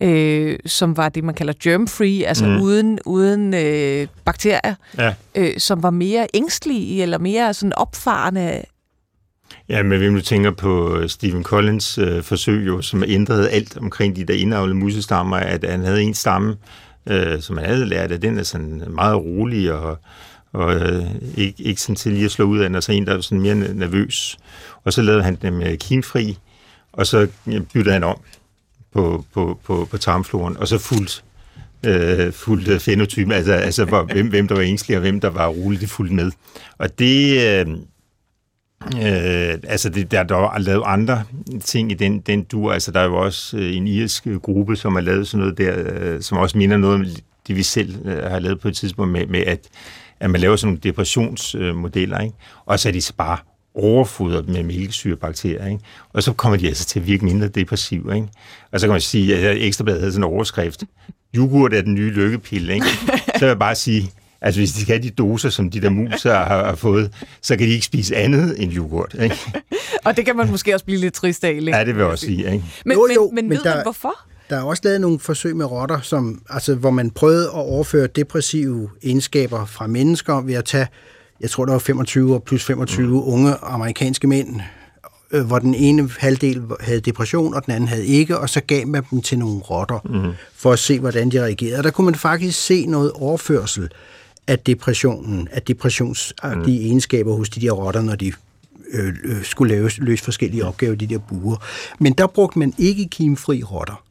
[0.00, 2.60] øh, som var det, man kalder germ-free, altså mm.
[2.60, 5.14] uden, uden øh, bakterier, Ja.
[5.34, 8.62] øh, som var mere ængstlige eller mere sådan opfarende.
[9.68, 13.76] Ja, men hvis du tænker på øh, Stephen Collins øh, forsøg, jo, som ændrede alt
[13.78, 16.56] omkring de der indavlede musestammer, at han havde en stamme,
[17.06, 19.98] øh, som han havde lært, at den er sådan meget rolig og,
[20.52, 21.04] og øh,
[21.36, 23.40] ikke, ikke sådan til lige at slå ud af og så en, der er sådan
[23.40, 24.38] mere nervøs.
[24.84, 26.38] Og så lavede han dem øh, kimfri,
[26.92, 27.26] og så
[27.72, 28.16] byttede han om
[28.92, 31.24] på, på, på, på tarmfloren, og så fuldt
[31.86, 35.30] øh, fuldt fenotype, fenotypen, altså, altså hvor, hvem, hvem der var ængstelig, og hvem der
[35.30, 36.30] var rolig, det fuldt med.
[36.78, 37.76] Og det, øh,
[38.84, 41.24] Øh, altså, det, der, der er lavet andre
[41.64, 42.72] ting i den, den dur.
[42.72, 45.74] Altså, der er jo også øh, en irsk gruppe, som har lavet sådan noget der,
[45.76, 47.04] øh, som også minder noget om
[47.46, 49.68] det, vi selv øh, har lavet på et tidspunkt med, med at,
[50.20, 52.34] at man laver sådan nogle depressionsmodeller, ikke?
[52.66, 53.38] og så er de så bare
[53.74, 55.80] overfodret med mælkesyrebakterier, ikke?
[56.12, 58.14] og så kommer de altså til at virke mindre depressive.
[58.14, 58.28] Ikke?
[58.72, 60.84] Og så kan man sige, at Ekstrabladet havde sådan en overskrift,
[61.36, 62.74] yoghurt er den nye lykkepille.
[62.74, 62.86] Ikke?
[62.86, 64.10] Så vil jeg bare sige,
[64.42, 67.12] Altså, hvis de skal have de doser, som de der muser har, har fået,
[67.42, 69.16] så kan de ikke spise andet end yoghurt.
[69.22, 69.36] Ikke?
[70.04, 71.50] Og det kan man måske også blive lidt trist af.
[71.50, 71.76] Ikke?
[71.76, 72.52] Ja, det vil jeg også sige.
[72.52, 72.64] Ikke?
[72.84, 74.14] Men, Jo, men, jo, men, men ved der- man hvorfor?
[74.50, 78.06] Der er også lavet nogle forsøg med rotter, som, altså, hvor man prøvede at overføre
[78.06, 80.86] depressive egenskaber fra mennesker ved at tage,
[81.40, 83.28] jeg tror der var 25 og plus 25 mm.
[83.28, 84.60] unge amerikanske mænd,
[85.30, 88.86] øh, hvor den ene halvdel havde depression, og den anden havde ikke, og så gav
[88.86, 90.32] man dem til nogle rotter, mm.
[90.54, 91.78] for at se, hvordan de reagerede.
[91.78, 93.90] Og der kunne man faktisk se noget overførsel
[94.46, 96.86] af depressionen, af depressionsagtige mm.
[96.86, 98.32] egenskaber hos de der rotter, når de
[98.92, 101.56] øh, øh, skulle lave, løse forskellige opgaver i de der buer.
[101.98, 104.04] Men der brugte man ikke kimfri rotter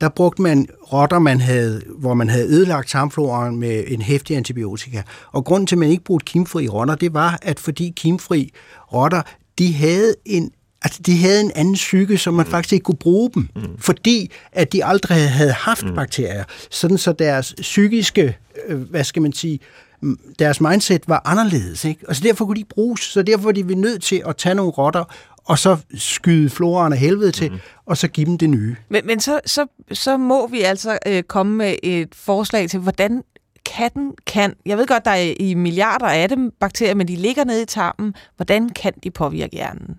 [0.00, 5.02] der brugte man rotter, man havde, hvor man havde ødelagt tarmfloraen med en hæftig antibiotika.
[5.32, 8.52] Og grunden til, at man ikke brugte kimfri rotter, det var, at fordi kimfri
[8.92, 9.22] rotter,
[9.58, 10.50] de havde en
[10.82, 13.62] Altså, de havde en anden psyke, som man faktisk ikke kunne bruge dem, mm.
[13.78, 15.94] fordi at de aldrig havde haft mm.
[15.94, 16.44] bakterier.
[16.70, 18.36] Sådan så deres psykiske,
[18.68, 19.58] øh, hvad skal man sige,
[20.00, 21.84] mm, deres mindset var anderledes.
[21.84, 22.08] Ikke?
[22.08, 23.00] Og så derfor kunne de bruges.
[23.00, 25.04] Så derfor var de nødt til at tage nogle rotter,
[25.46, 27.58] og så skyde floraen af helvede til, mm.
[27.86, 28.76] og så give dem det nye.
[28.88, 33.22] Men, men så, så, så må vi altså øh, komme med et forslag til, hvordan
[33.66, 37.44] katten kan, jeg ved godt, der er i milliarder af dem bakterier, men de ligger
[37.44, 38.14] nede i tarmen.
[38.36, 39.98] Hvordan kan de påvirke hjernen?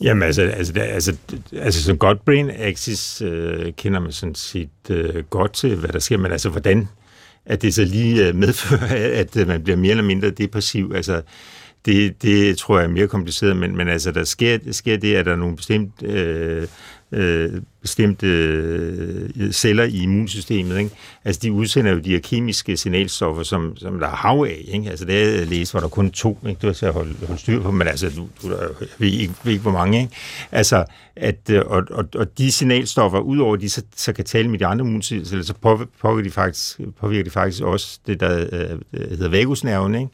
[0.00, 1.16] Jamen, altså, altså, altså,
[1.52, 5.98] altså som godt brain axis øh, kender man sådan set øh, godt til, hvad der
[5.98, 6.88] sker, men altså, hvordan
[7.46, 11.22] at det så lige øh, medfører, at øh, man bliver mere eller mindre depressiv, altså,
[11.86, 15.26] det, det tror jeg er mere kompliceret, men, men altså, der sker, sker det, at
[15.26, 16.66] der er nogle bestemte, øh,
[17.12, 20.90] øh, bestemte øh, celler i immunsystemet, ikke?
[21.24, 24.90] altså de udsender jo de her kemiske signalstoffer, som, som der er hav af, ikke?
[24.90, 26.58] altså det er jeg læste, var der kun to, ikke?
[26.62, 29.34] du har at holde, holde styr på, men altså, du, du der, jeg ved ikke,
[29.44, 30.14] ved ikke, hvor mange, ikke?
[30.52, 30.84] altså,
[31.16, 34.66] at, øh, og, og, og de signalstoffer, udover de så, så kan tale med de
[34.66, 35.54] andre immunceller, så
[36.00, 40.08] påvirker de faktisk, påvirker de faktisk også det, der øh, øh hedder vagusnerven, ikke?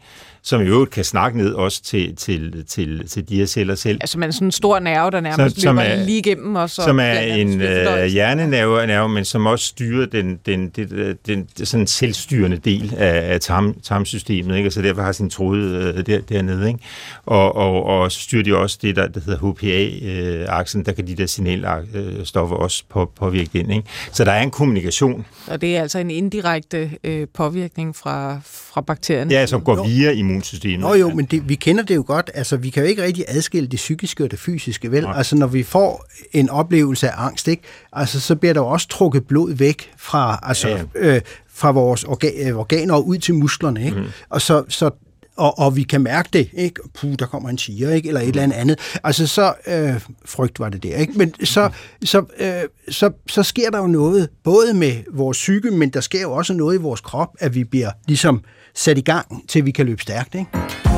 [0.45, 3.99] Som i øvrigt kan snakke ned også til, til, til, til de her celler selv.
[4.01, 6.55] Altså man er sådan en stor nerve, der nærmest Som- som løber er- lige igennem.
[6.57, 11.17] Og så som er en øh, hjernenerve, nerve, men som også styrer den, den, den,
[11.27, 14.69] den, den sådan selvstyrende del af, af tarm, tarmsystemet, ikke?
[14.69, 16.69] og så derfor har sin tråde øh, der, dernede.
[16.69, 16.81] Ikke?
[17.27, 21.15] Og, og, og så styrer de også det, der, der hedder HPA-aksen, der kan de
[21.15, 23.71] der signalstoffer også på, påvirke den.
[23.71, 23.89] Ikke?
[24.13, 28.81] Så der er en kommunikation, Og det er altså en indirekte øh, påvirkning fra, fra
[28.81, 29.35] bakterierne.
[29.35, 30.81] ja, som går via immunsystemet.
[30.81, 32.31] Nå jo, men det, vi kender det jo godt.
[32.35, 35.03] Altså, vi kan jo ikke rigtig adskille det psykiske og det fysiske, vel?
[35.03, 35.17] Nej.
[35.17, 37.63] Altså, når vi får en oplevelse af angst, ikke?
[37.93, 41.21] Altså, så bliver der jo også trukket blod væk fra, altså, Ja, Øh,
[41.55, 43.97] fra vores orga- øh, organer og ud til musklerne, ikke?
[44.01, 44.07] Mm.
[44.29, 44.91] Og så, så
[45.37, 46.81] og, og vi kan mærke det, ikke?
[46.95, 48.09] Puh, der kommer en tiger, ikke?
[48.09, 48.79] Eller et eller andet.
[49.05, 49.55] Altså, så...
[49.67, 51.13] Øh, frygt var det der, ikke?
[51.17, 51.71] Men så,
[52.05, 52.53] så, øh,
[52.89, 56.53] så, så sker der jo noget, både med vores psyke, men der sker jo også
[56.53, 58.43] noget i vores krop, at vi bliver ligesom
[58.75, 60.35] sat i gang, til vi kan løbe stærkt.
[60.35, 60.92] Ikke?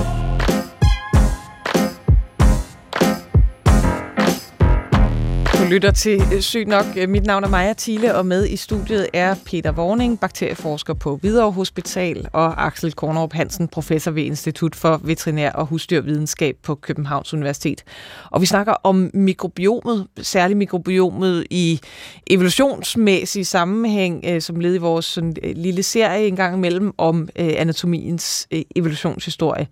[5.74, 6.84] Lytter til øh, Sygt nok.
[6.96, 11.16] Øh, mit navn er Maja Thiele, og med i studiet er Peter Vorning, bakterieforsker på
[11.16, 17.34] Hvidovre Hospital, og Axel Kornerup Hansen, professor ved Institut for Veterinær og Husdyrvidenskab på Københavns
[17.34, 17.84] Universitet.
[18.30, 21.80] Og vi snakker om mikrobiomet, særligt mikrobiomet i
[22.26, 28.48] evolutionsmæssig sammenhæng, øh, som led i vores sådan, lille serie en gang imellem om anatomiens
[28.76, 29.66] evolutionshistorie.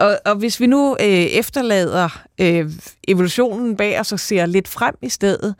[0.00, 2.70] Og, og hvis vi nu øh, efterlader øh,
[3.08, 5.54] evolutionen bag os og ser lidt frem i stedet,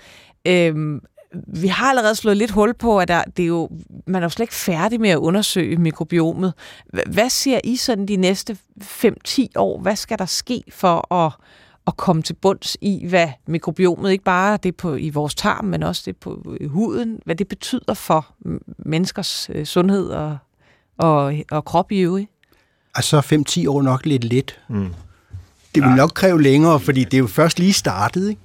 [0.47, 1.01] øh,
[1.47, 3.69] vi har allerede slået lidt hul på, at der, det er jo,
[4.07, 6.55] man er jo slet ikke færdig med at undersøge mikrobiomet.
[7.07, 9.81] Hvad ser I sådan de næste 5-10 år?
[9.81, 11.33] Hvad skal der ske for at,
[11.87, 15.83] at komme til bunds i, hvad mikrobiomet, ikke bare det på, i vores tarm, men
[15.83, 18.27] også det på huden, hvad det betyder for
[18.79, 20.39] menneskers øh, sundhed og,
[20.99, 22.31] og, og krop i øvrigt?
[22.95, 24.59] Altså 5-10 år nok lidt let.
[24.69, 24.95] Mm.
[25.75, 28.29] Det vil nok kræve længere, fordi det er jo først lige startet.
[28.29, 28.41] Ikke?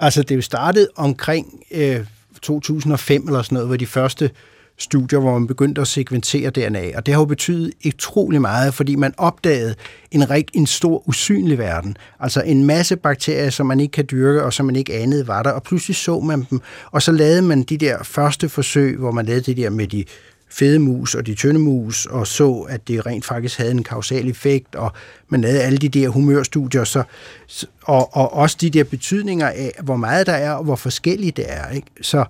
[0.00, 2.00] Altså det er jo startet omkring øh,
[2.42, 4.30] 2005 eller sådan noget, hvor de første
[4.78, 6.96] studier, hvor man begyndte at sekventere DNA.
[6.96, 9.74] Og det har jo betydet utrolig meget, fordi man opdagede
[10.10, 11.96] en, rig, en stor usynlig verden.
[12.20, 15.42] Altså en masse bakterier, som man ikke kan dyrke, og som man ikke anede var
[15.42, 15.50] der.
[15.50, 16.60] Og pludselig så man dem,
[16.90, 20.04] og så lavede man de der første forsøg, hvor man lavede det der med de
[20.58, 24.30] fede mus og de tynde mus, og så, at det rent faktisk havde en kausal
[24.30, 24.92] effekt, og
[25.28, 27.02] man lavede alle de der humørstudier, så,
[27.82, 31.44] og, og også de der betydninger af, hvor meget der er, og hvor forskelligt det
[31.48, 31.70] er.
[31.70, 31.86] Ikke?
[32.00, 32.24] Så,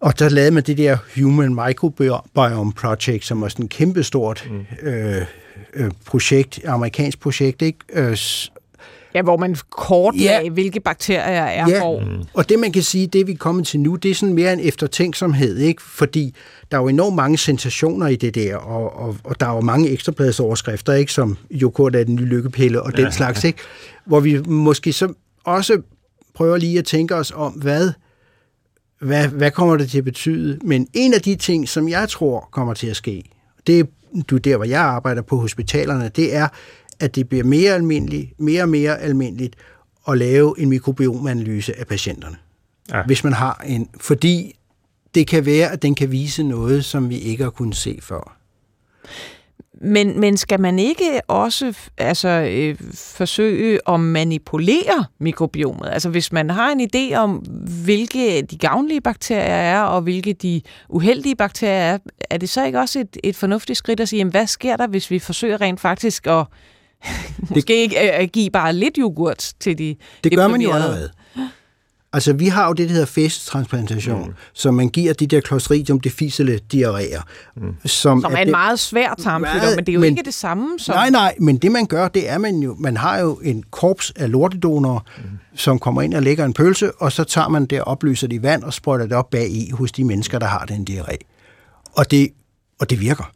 [0.00, 4.88] og der lavede man det der Human Microbiome Project, som var sådan et kæmpestort mm.
[4.88, 5.22] øh,
[5.74, 7.78] øh, projekt, amerikansk projekt, ikke?
[7.92, 8.16] Øh,
[9.14, 10.50] Ja, hvor man kortlagde, ja.
[10.50, 11.78] hvilke bakterier er ja.
[11.78, 12.00] hvor.
[12.00, 12.24] Mm.
[12.34, 14.52] Og det man kan sige, det vi er kommet til nu, det er sådan mere
[14.52, 15.82] en eftertænksomhed, ikke?
[15.82, 16.34] fordi
[16.70, 19.60] der er jo enormt mange sensationer i det der, og, og, og der er jo
[19.60, 21.12] mange ekstrabladsoverskrifter, ikke?
[21.12, 23.02] som Jokurt er den nye lykkepille og ja.
[23.02, 23.58] den slags, ikke?
[24.04, 25.12] hvor vi måske så
[25.44, 25.80] også
[26.34, 27.92] prøver lige at tænke os om, hvad,
[29.00, 30.58] hvad, hvad kommer det til at betyde?
[30.64, 33.24] Men en af de ting, som jeg tror kommer til at ske,
[33.66, 33.84] det er
[34.30, 36.48] du der, hvor jeg arbejder på hospitalerne, det er,
[37.00, 39.56] at det bliver mere almindeligt, mere og mere almindeligt
[40.08, 42.36] at lave en mikrobiomanalyse af patienterne.
[42.92, 43.02] Ja.
[43.06, 44.58] Hvis man har en, fordi
[45.14, 48.38] det kan være, at den kan vise noget, som vi ikke har kunnet se før.
[49.80, 55.88] Men, men skal man ikke også altså, øh, forsøge at manipulere mikrobiomet?
[55.92, 57.36] Altså hvis man har en idé om,
[57.84, 61.98] hvilke de gavnlige bakterier er, og hvilke de uheldige bakterier er,
[62.30, 64.86] er det så ikke også et, et fornuftigt skridt at sige, jamen, hvad sker der,
[64.86, 66.46] hvis vi forsøger rent faktisk at
[67.54, 71.10] Måske ikke at give bare lidt yoghurt til de Det gør man jo allerede.
[72.12, 74.34] Altså, vi har jo det, der hedder festtransplantation, mm.
[74.52, 77.22] som man giver de der Clostridium difficile diarréer.
[77.56, 77.74] Mm.
[77.84, 80.22] Som, som er, er en det, meget svær tarmsygdom, men det er jo men, ikke
[80.22, 80.94] det samme som...
[80.94, 84.12] Nej, nej, men det man gør, det er, man jo, man har jo en korps
[84.16, 85.22] af lortedonorer, mm.
[85.54, 88.36] som kommer ind og lægger en pølse, og så tager man det og oplyser det
[88.36, 91.16] i vand og sprøjter det op bag i hos de mennesker, der har den diarré.
[91.92, 92.28] Og det,
[92.80, 93.32] og det virker.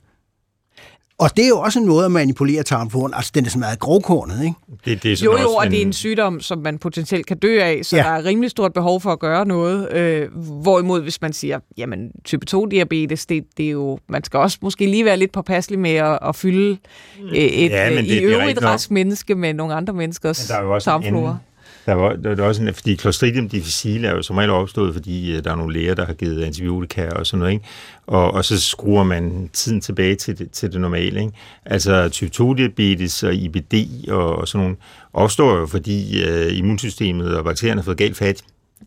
[1.23, 3.14] Og det er jo også en måde at manipulere tarmfloren.
[3.14, 4.55] Altså, den er sådan meget grovkornet, ikke?
[4.85, 5.73] Det, det er jo, jo, og en...
[5.73, 8.03] det er en sygdom, som man potentielt kan dø af, så ja.
[8.03, 9.93] der er rimelig stort behov for at gøre noget.
[9.93, 10.29] Øh,
[10.62, 14.87] hvorimod, hvis man siger, jamen, type 2-diabetes, det, det er jo, man skal også måske
[14.87, 16.79] lige være lidt påpasselig med at, at fylde
[17.23, 20.47] øh, et ja, men det, i øvrigt rask menneske med nogle andre menneskers
[20.83, 21.37] tarmflora.
[21.87, 25.37] Der var, der var også en, fordi Clostridium difficile er jo som regel opstået, fordi
[25.37, 27.64] øh, der er nogle læger, der har givet antibiotika og sådan noget, ikke?
[28.07, 31.20] Og, og så skruer man tiden tilbage til det, til det normale.
[31.20, 31.33] Ikke?
[31.64, 33.74] Altså type 2-diabetes og IBD
[34.09, 34.76] og, og sådan nogle
[35.12, 38.43] opstår jo, fordi øh, immunsystemet og bakterierne har fået galt fat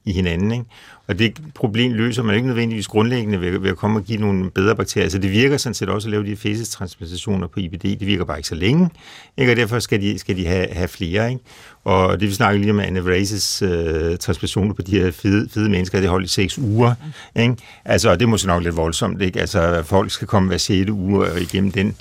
[0.05, 0.51] i hinanden.
[0.51, 0.65] Ikke?
[1.07, 4.51] Og det problem løser man ikke nødvendigvis grundlæggende ved, ved at komme og give nogle
[4.51, 5.09] bedre bakterier.
[5.09, 7.81] Så det virker sådan set også at lave de fæsestransplantationer på IBD.
[7.83, 8.89] Det virker bare ikke så længe,
[9.37, 9.51] ikke?
[9.51, 11.29] og derfor skal de, skal de have, have flere.
[11.29, 11.41] Ikke?
[11.83, 15.99] Og det vi snakker lige om anavrasis øh, transplantationer på de her fede, fede mennesker,
[15.99, 16.93] det holdt i seks uger.
[17.35, 17.55] Ikke?
[17.85, 19.39] Altså, og det er måske nok lidt voldsomt, ikke?
[19.39, 20.89] Altså, folk skal komme hver 6.
[20.89, 21.95] uge igennem den,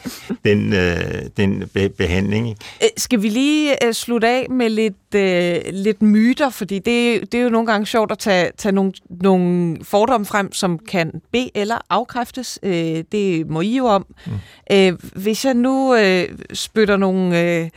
[0.45, 0.97] den, øh,
[1.37, 2.49] den be- behandling.
[2.49, 2.61] Ikke?
[2.83, 7.35] Øh, skal vi lige øh, slutte af med lidt, øh, lidt myter, fordi det, det
[7.35, 11.57] er jo nogle gange sjovt at tage, tage nogle, nogle fordomme frem, som kan be-
[11.57, 12.59] eller afkræftes.
[12.63, 14.07] Øh, det må I jo om.
[14.27, 14.33] Mm.
[14.73, 17.41] Øh, hvis jeg nu øh, spytter nogle...
[17.41, 17.71] Øh,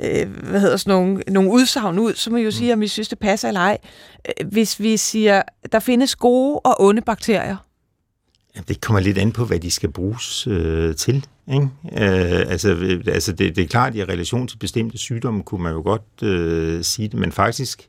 [0.00, 2.88] øh, hvad hedder sådan nogle, nogle udsagn ud, så må I jo sige, om I
[2.88, 3.78] synes, det passer eller ej.
[4.28, 5.42] Øh, hvis vi siger,
[5.72, 7.56] der findes gode og onde bakterier.
[8.68, 11.26] Det kommer lidt an på, hvad de skal bruges øh, til.
[11.52, 11.68] Ikke?
[11.92, 15.62] Øh, altså, øh, altså det, det er klart, at i relation til bestemte sygdomme kunne
[15.62, 17.88] man jo godt øh, sige det, men faktisk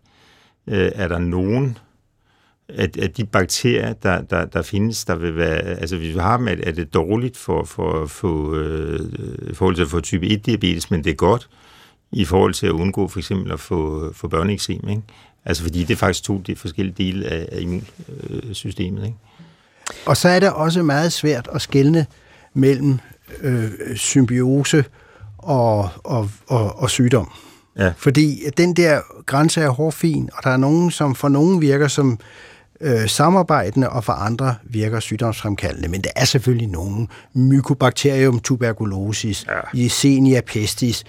[0.67, 1.78] øh, er der nogen
[2.70, 6.38] at, at de bakterier, der, der, der findes, der vil være, altså hvis vi har
[6.38, 8.99] dem, er det dårligt for, for, for, øh,
[9.51, 11.49] i forhold til at få type 1-diabetes, men det er godt
[12.11, 15.01] i forhold til at undgå for eksempel at få, få børneeksem, ikke?
[15.45, 19.18] Altså fordi det er faktisk to de forskellige dele af, af immunsystemet, ikke?
[20.05, 22.05] Og så er det også meget svært at skelne
[22.53, 22.99] mellem
[23.41, 24.86] øh, symbiose
[25.38, 27.32] og, og, og, og sygdom.
[27.78, 27.93] Ja.
[27.97, 32.20] Fordi den der grænse er hårfin, og der er nogen, som for nogen virker som
[32.82, 35.88] øh, samarbejdende, og for andre virker sygdomsfremkaldende.
[35.88, 37.09] Men der er selvfølgelig nogen.
[37.34, 39.80] Mycobacterium tuberculosis, ja.
[39.80, 41.03] Yersinia pestis,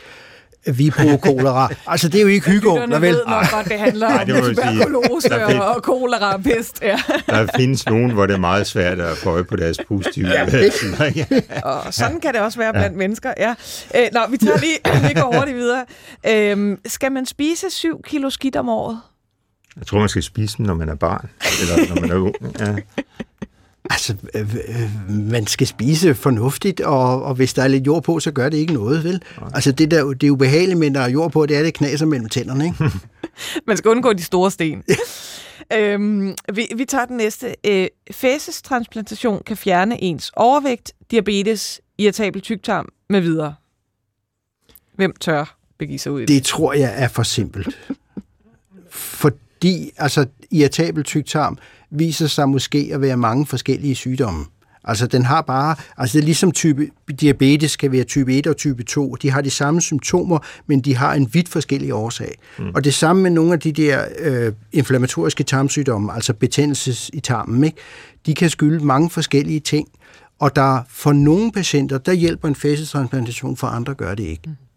[0.66, 1.68] Vibro kolera.
[1.86, 3.12] Altså, det er jo ikke hyggeunger, vel?
[3.12, 6.82] ved nok godt, det handler om tuberkulose sige, og kolera og pest.
[6.82, 6.98] Ja.
[7.26, 10.28] Der findes nogen, hvor det er meget svært at få øje på deres positive.
[10.28, 10.46] Ja,
[11.64, 12.98] og sådan kan det også være blandt ja.
[12.98, 13.32] mennesker.
[13.36, 13.54] Ja.
[13.94, 15.84] Øh, nå, vi tager lige, vi går hurtigt videre.
[16.26, 19.00] Øhm, skal man spise 7 kilo skidt om året?
[19.78, 21.28] Jeg tror, man skal spise dem, når man er barn,
[21.62, 22.34] eller når man er ung.
[22.60, 22.76] Ja.
[23.90, 28.20] Altså, øh, øh, man skal spise fornuftigt, og, og hvis der er lidt jord på,
[28.20, 29.22] så gør det ikke noget, vel?
[29.40, 29.50] Nej.
[29.54, 32.06] Altså, det, der, det er ubehageligt, men der er jord på, det er det knaser
[32.06, 32.90] mellem tænderne, ikke?
[33.66, 34.84] man skal undgå de store sten.
[35.72, 37.54] øhm, vi, vi tager den næste.
[37.66, 43.54] Øh, fæsestransplantation kan fjerne ens overvægt, diabetes, irritabel tyktarm med videre.
[44.94, 46.28] Hvem tør begive sig ud i det?
[46.28, 47.78] Det tror jeg er for simpelt.
[49.59, 51.59] Fordi, altså, irritabel tyktarm,
[51.90, 54.44] viser sig måske at være mange forskellige sygdomme.
[54.84, 56.88] Altså den har bare, altså det er ligesom type
[57.20, 59.14] diabetes kan være type 1 og type 2.
[59.14, 62.38] De har de samme symptomer, men de har en vidt forskellig årsag.
[62.59, 62.70] Mm.
[62.74, 67.64] Og det samme med nogle af de der øh, inflammatoriske tarmsygdomme, altså betændelses i tarmen,
[67.64, 67.76] ikke?
[68.26, 69.88] de kan skylde mange forskellige ting.
[70.38, 74.42] Og der for nogle patienter, der hjælper en fæsestransplantation, for andre gør det ikke.
[74.46, 74.67] Mm.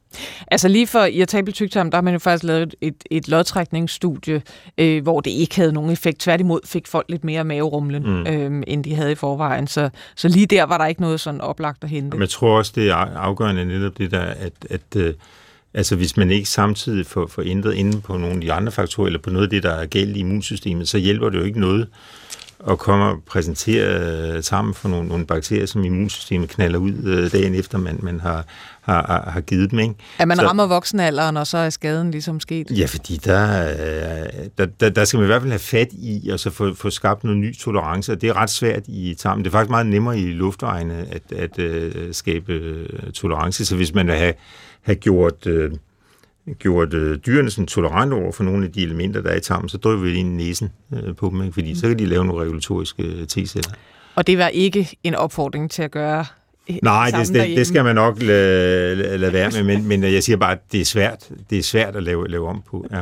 [0.48, 4.42] Altså lige for irritabel tyktarm, der har man jo faktisk lavet et, et lodtrækningsstudie,
[4.78, 6.20] øh, hvor det ikke havde nogen effekt.
[6.20, 8.28] Tværtimod fik folk lidt mere maverumlen, mm.
[8.28, 9.68] øh, end de havde i forvejen.
[9.68, 12.18] Så, så lige der var der ikke noget sådan oplagt at hente.
[12.18, 15.14] Men jeg tror også, det er afgørende netop det der, at, at øh,
[15.74, 19.08] altså hvis man ikke samtidig får, får ændret inde på nogle af de andre faktorer,
[19.08, 21.60] eller på noget af det, der er galt i immunsystemet, så hjælper det jo ikke
[21.60, 21.88] noget
[22.64, 27.56] og kommer og præsentere sammen for nogle, nogle bakterier, som immunsystemet knaller ud øh, dagen
[27.56, 28.46] efter, man, man har,
[28.82, 29.80] har, har givet dem.
[29.80, 29.96] Ikke?
[30.18, 32.68] At man så, rammer voksenalderen, og så er skaden ligesom sket?
[32.72, 33.74] Ja, fordi der,
[34.58, 36.90] der, der, der skal man i hvert fald have fat i, og så få, få
[36.90, 39.44] skabt noget ny tolerance, og det er ret svært i tarmen.
[39.44, 44.08] Det er faktisk meget nemmere i luftvejene at, at, at skabe tolerance, så hvis man
[44.08, 44.34] vil have,
[44.82, 45.48] have gjort...
[45.48, 45.72] Uh,
[46.60, 49.70] gjort øh, dyrene sådan tolerante over for nogle af de elementer, der er i tarmen,
[49.70, 51.54] så drøber vi ind i næsen øh, på dem, ikke?
[51.54, 53.74] fordi så kan de lave nogle regulatoriske øh, T-celler.
[54.16, 56.26] Og det var ikke en opfordring til at gøre
[56.84, 60.38] Nej, det, det, det skal man nok lade, lade være med, men, men jeg siger
[60.38, 62.86] bare, at det er svært, det er svært at lave, lave om på.
[62.92, 63.02] Ja.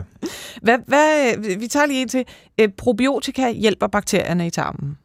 [0.61, 2.25] Hvad, hvad, vi tager lige en til.
[2.77, 4.97] Probiotika hjælper bakterierne i tarmen?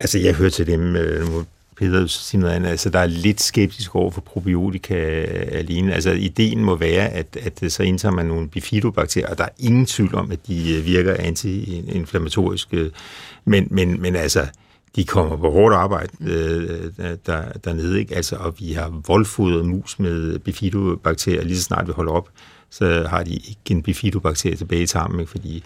[0.00, 1.44] Altså, jeg hører til dem, nu
[1.76, 4.94] Peter sige noget andet, altså der er lidt skeptisk over for probiotika
[5.52, 5.94] alene.
[5.94, 9.86] Altså ideen må være, at, at så indtager man nogle bifidobakterier, og der er ingen
[9.86, 12.90] tvivl om, at de virker antiinflammatoriske,
[13.44, 14.46] men, men, men altså,
[14.96, 16.90] de kommer på hårdt arbejde øh,
[17.26, 18.16] der, dernede, ikke?
[18.16, 22.28] Altså, og vi har voldfodret mus med bifidobakterier, lige så snart vi holder op,
[22.70, 25.30] så har de ikke en bifidobakterie tilbage i tarmen, ikke?
[25.30, 25.64] fordi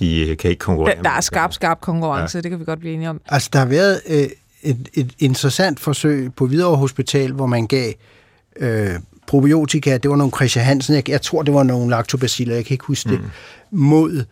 [0.00, 0.96] de kan ikke konkurrere.
[0.96, 2.42] Der, der er skarp, skarp konkurrence, ja.
[2.42, 3.20] det kan vi godt blive enige om.
[3.26, 4.28] Altså, der har været øh,
[4.62, 7.92] et, et interessant forsøg på Hvidovre Hospital, hvor man gav
[8.56, 8.94] øh,
[9.26, 12.74] probiotika, det var nogle Christian Hansen, jeg, jeg tror, det var nogle lactobaciller, jeg kan
[12.74, 13.16] ikke huske mm.
[13.16, 13.30] det,
[13.70, 14.24] mod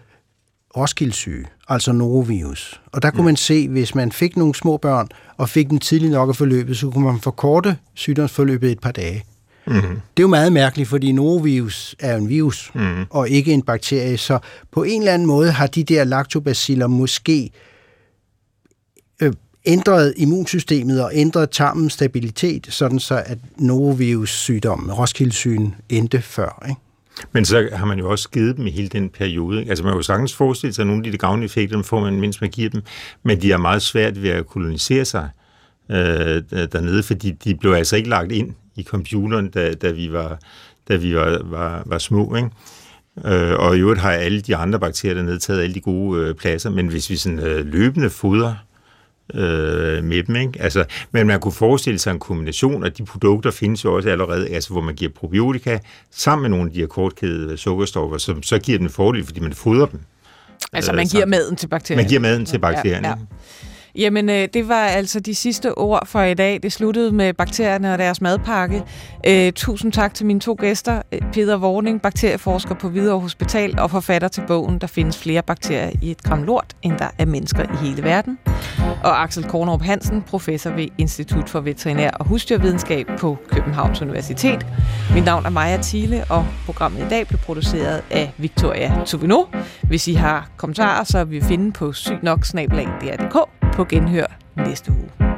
[0.77, 2.81] Roskildesyge, altså norovirus.
[2.93, 3.25] Og der kunne mm.
[3.25, 6.77] man se, hvis man fik nogle små børn, og fik dem tidligt nok at forløbet,
[6.77, 9.25] så kunne man forkorte sygdomsforløbet et par dage.
[9.67, 9.73] Mm.
[9.75, 9.83] Det
[10.17, 13.05] er jo meget mærkeligt, fordi norovirus er en virus, mm.
[13.11, 14.19] og ikke en bakterie.
[14.19, 14.39] Så
[14.71, 17.51] på en eller anden måde har de der lactobaciller måske
[19.23, 19.33] øh,
[19.65, 26.65] ændret immunsystemet og ændret tarmens stabilitet, sådan så at norovirus-sygdommen, roskildesygen, endte før.
[26.69, 26.81] Ikke?
[27.33, 29.59] Men så har man jo også givet dem i hele den periode.
[29.59, 29.71] Ikke?
[29.71, 32.01] Altså man kan jo sagtens forestille sig, at nogle af de gavnlige effekter, dem får
[32.01, 32.83] man, mens man giver dem,
[33.23, 35.29] men de er meget svært ved at kolonisere sig
[35.91, 36.43] øh,
[36.73, 40.39] dernede, fordi de blev altså ikke lagt ind i computeren, da, da vi var,
[40.89, 42.37] da vi var, var, var små.
[42.37, 42.51] Ikke?
[43.25, 46.35] Øh, og i øvrigt har alle de andre bakterier dernede taget alle de gode øh,
[46.35, 48.55] pladser, men hvis vi sådan øh, løbende fodrer
[49.35, 50.37] øh, med dem.
[50.37, 50.53] Ikke?
[50.63, 54.49] Altså, men man kunne forestille sig en kombination af de produkter, findes jo også allerede,
[54.49, 55.79] altså, hvor man giver probiotika
[56.11, 59.53] sammen med nogle af de her kortkædede sukkerstoffer, som så giver dem fordel, fordi man
[59.53, 60.01] fodrer dem.
[60.73, 62.03] Altså man giver maden til bakterierne.
[62.03, 63.09] Man giver maden til bakterierne.
[63.09, 63.25] Ja, ja.
[63.99, 66.61] Jamen, øh, det var altså de sidste ord for i dag.
[66.63, 68.83] Det sluttede med bakterierne og deres madpakke.
[69.27, 71.03] Øh, tusind tak til mine to gæster.
[71.13, 75.91] Øh, Peter Vorning, bakterieforsker på Hvidovre Hospital og forfatter til bogen Der findes flere bakterier
[76.03, 78.39] i et gram lort, end der er mennesker i hele verden.
[79.05, 84.67] Og Axel Kornrup Hansen, professor ved Institut for Veterinær og Husdyrvidenskab på Københavns Universitet.
[85.15, 89.45] Mit navn er Maja Thiele, og programmet i dag blev produceret af Victoria Tuvino.
[89.83, 93.37] Hvis I har kommentarer, så vil vi finde på sygnoksnabelag.dr.dk
[93.75, 94.27] på genhør
[94.57, 95.38] næste uge.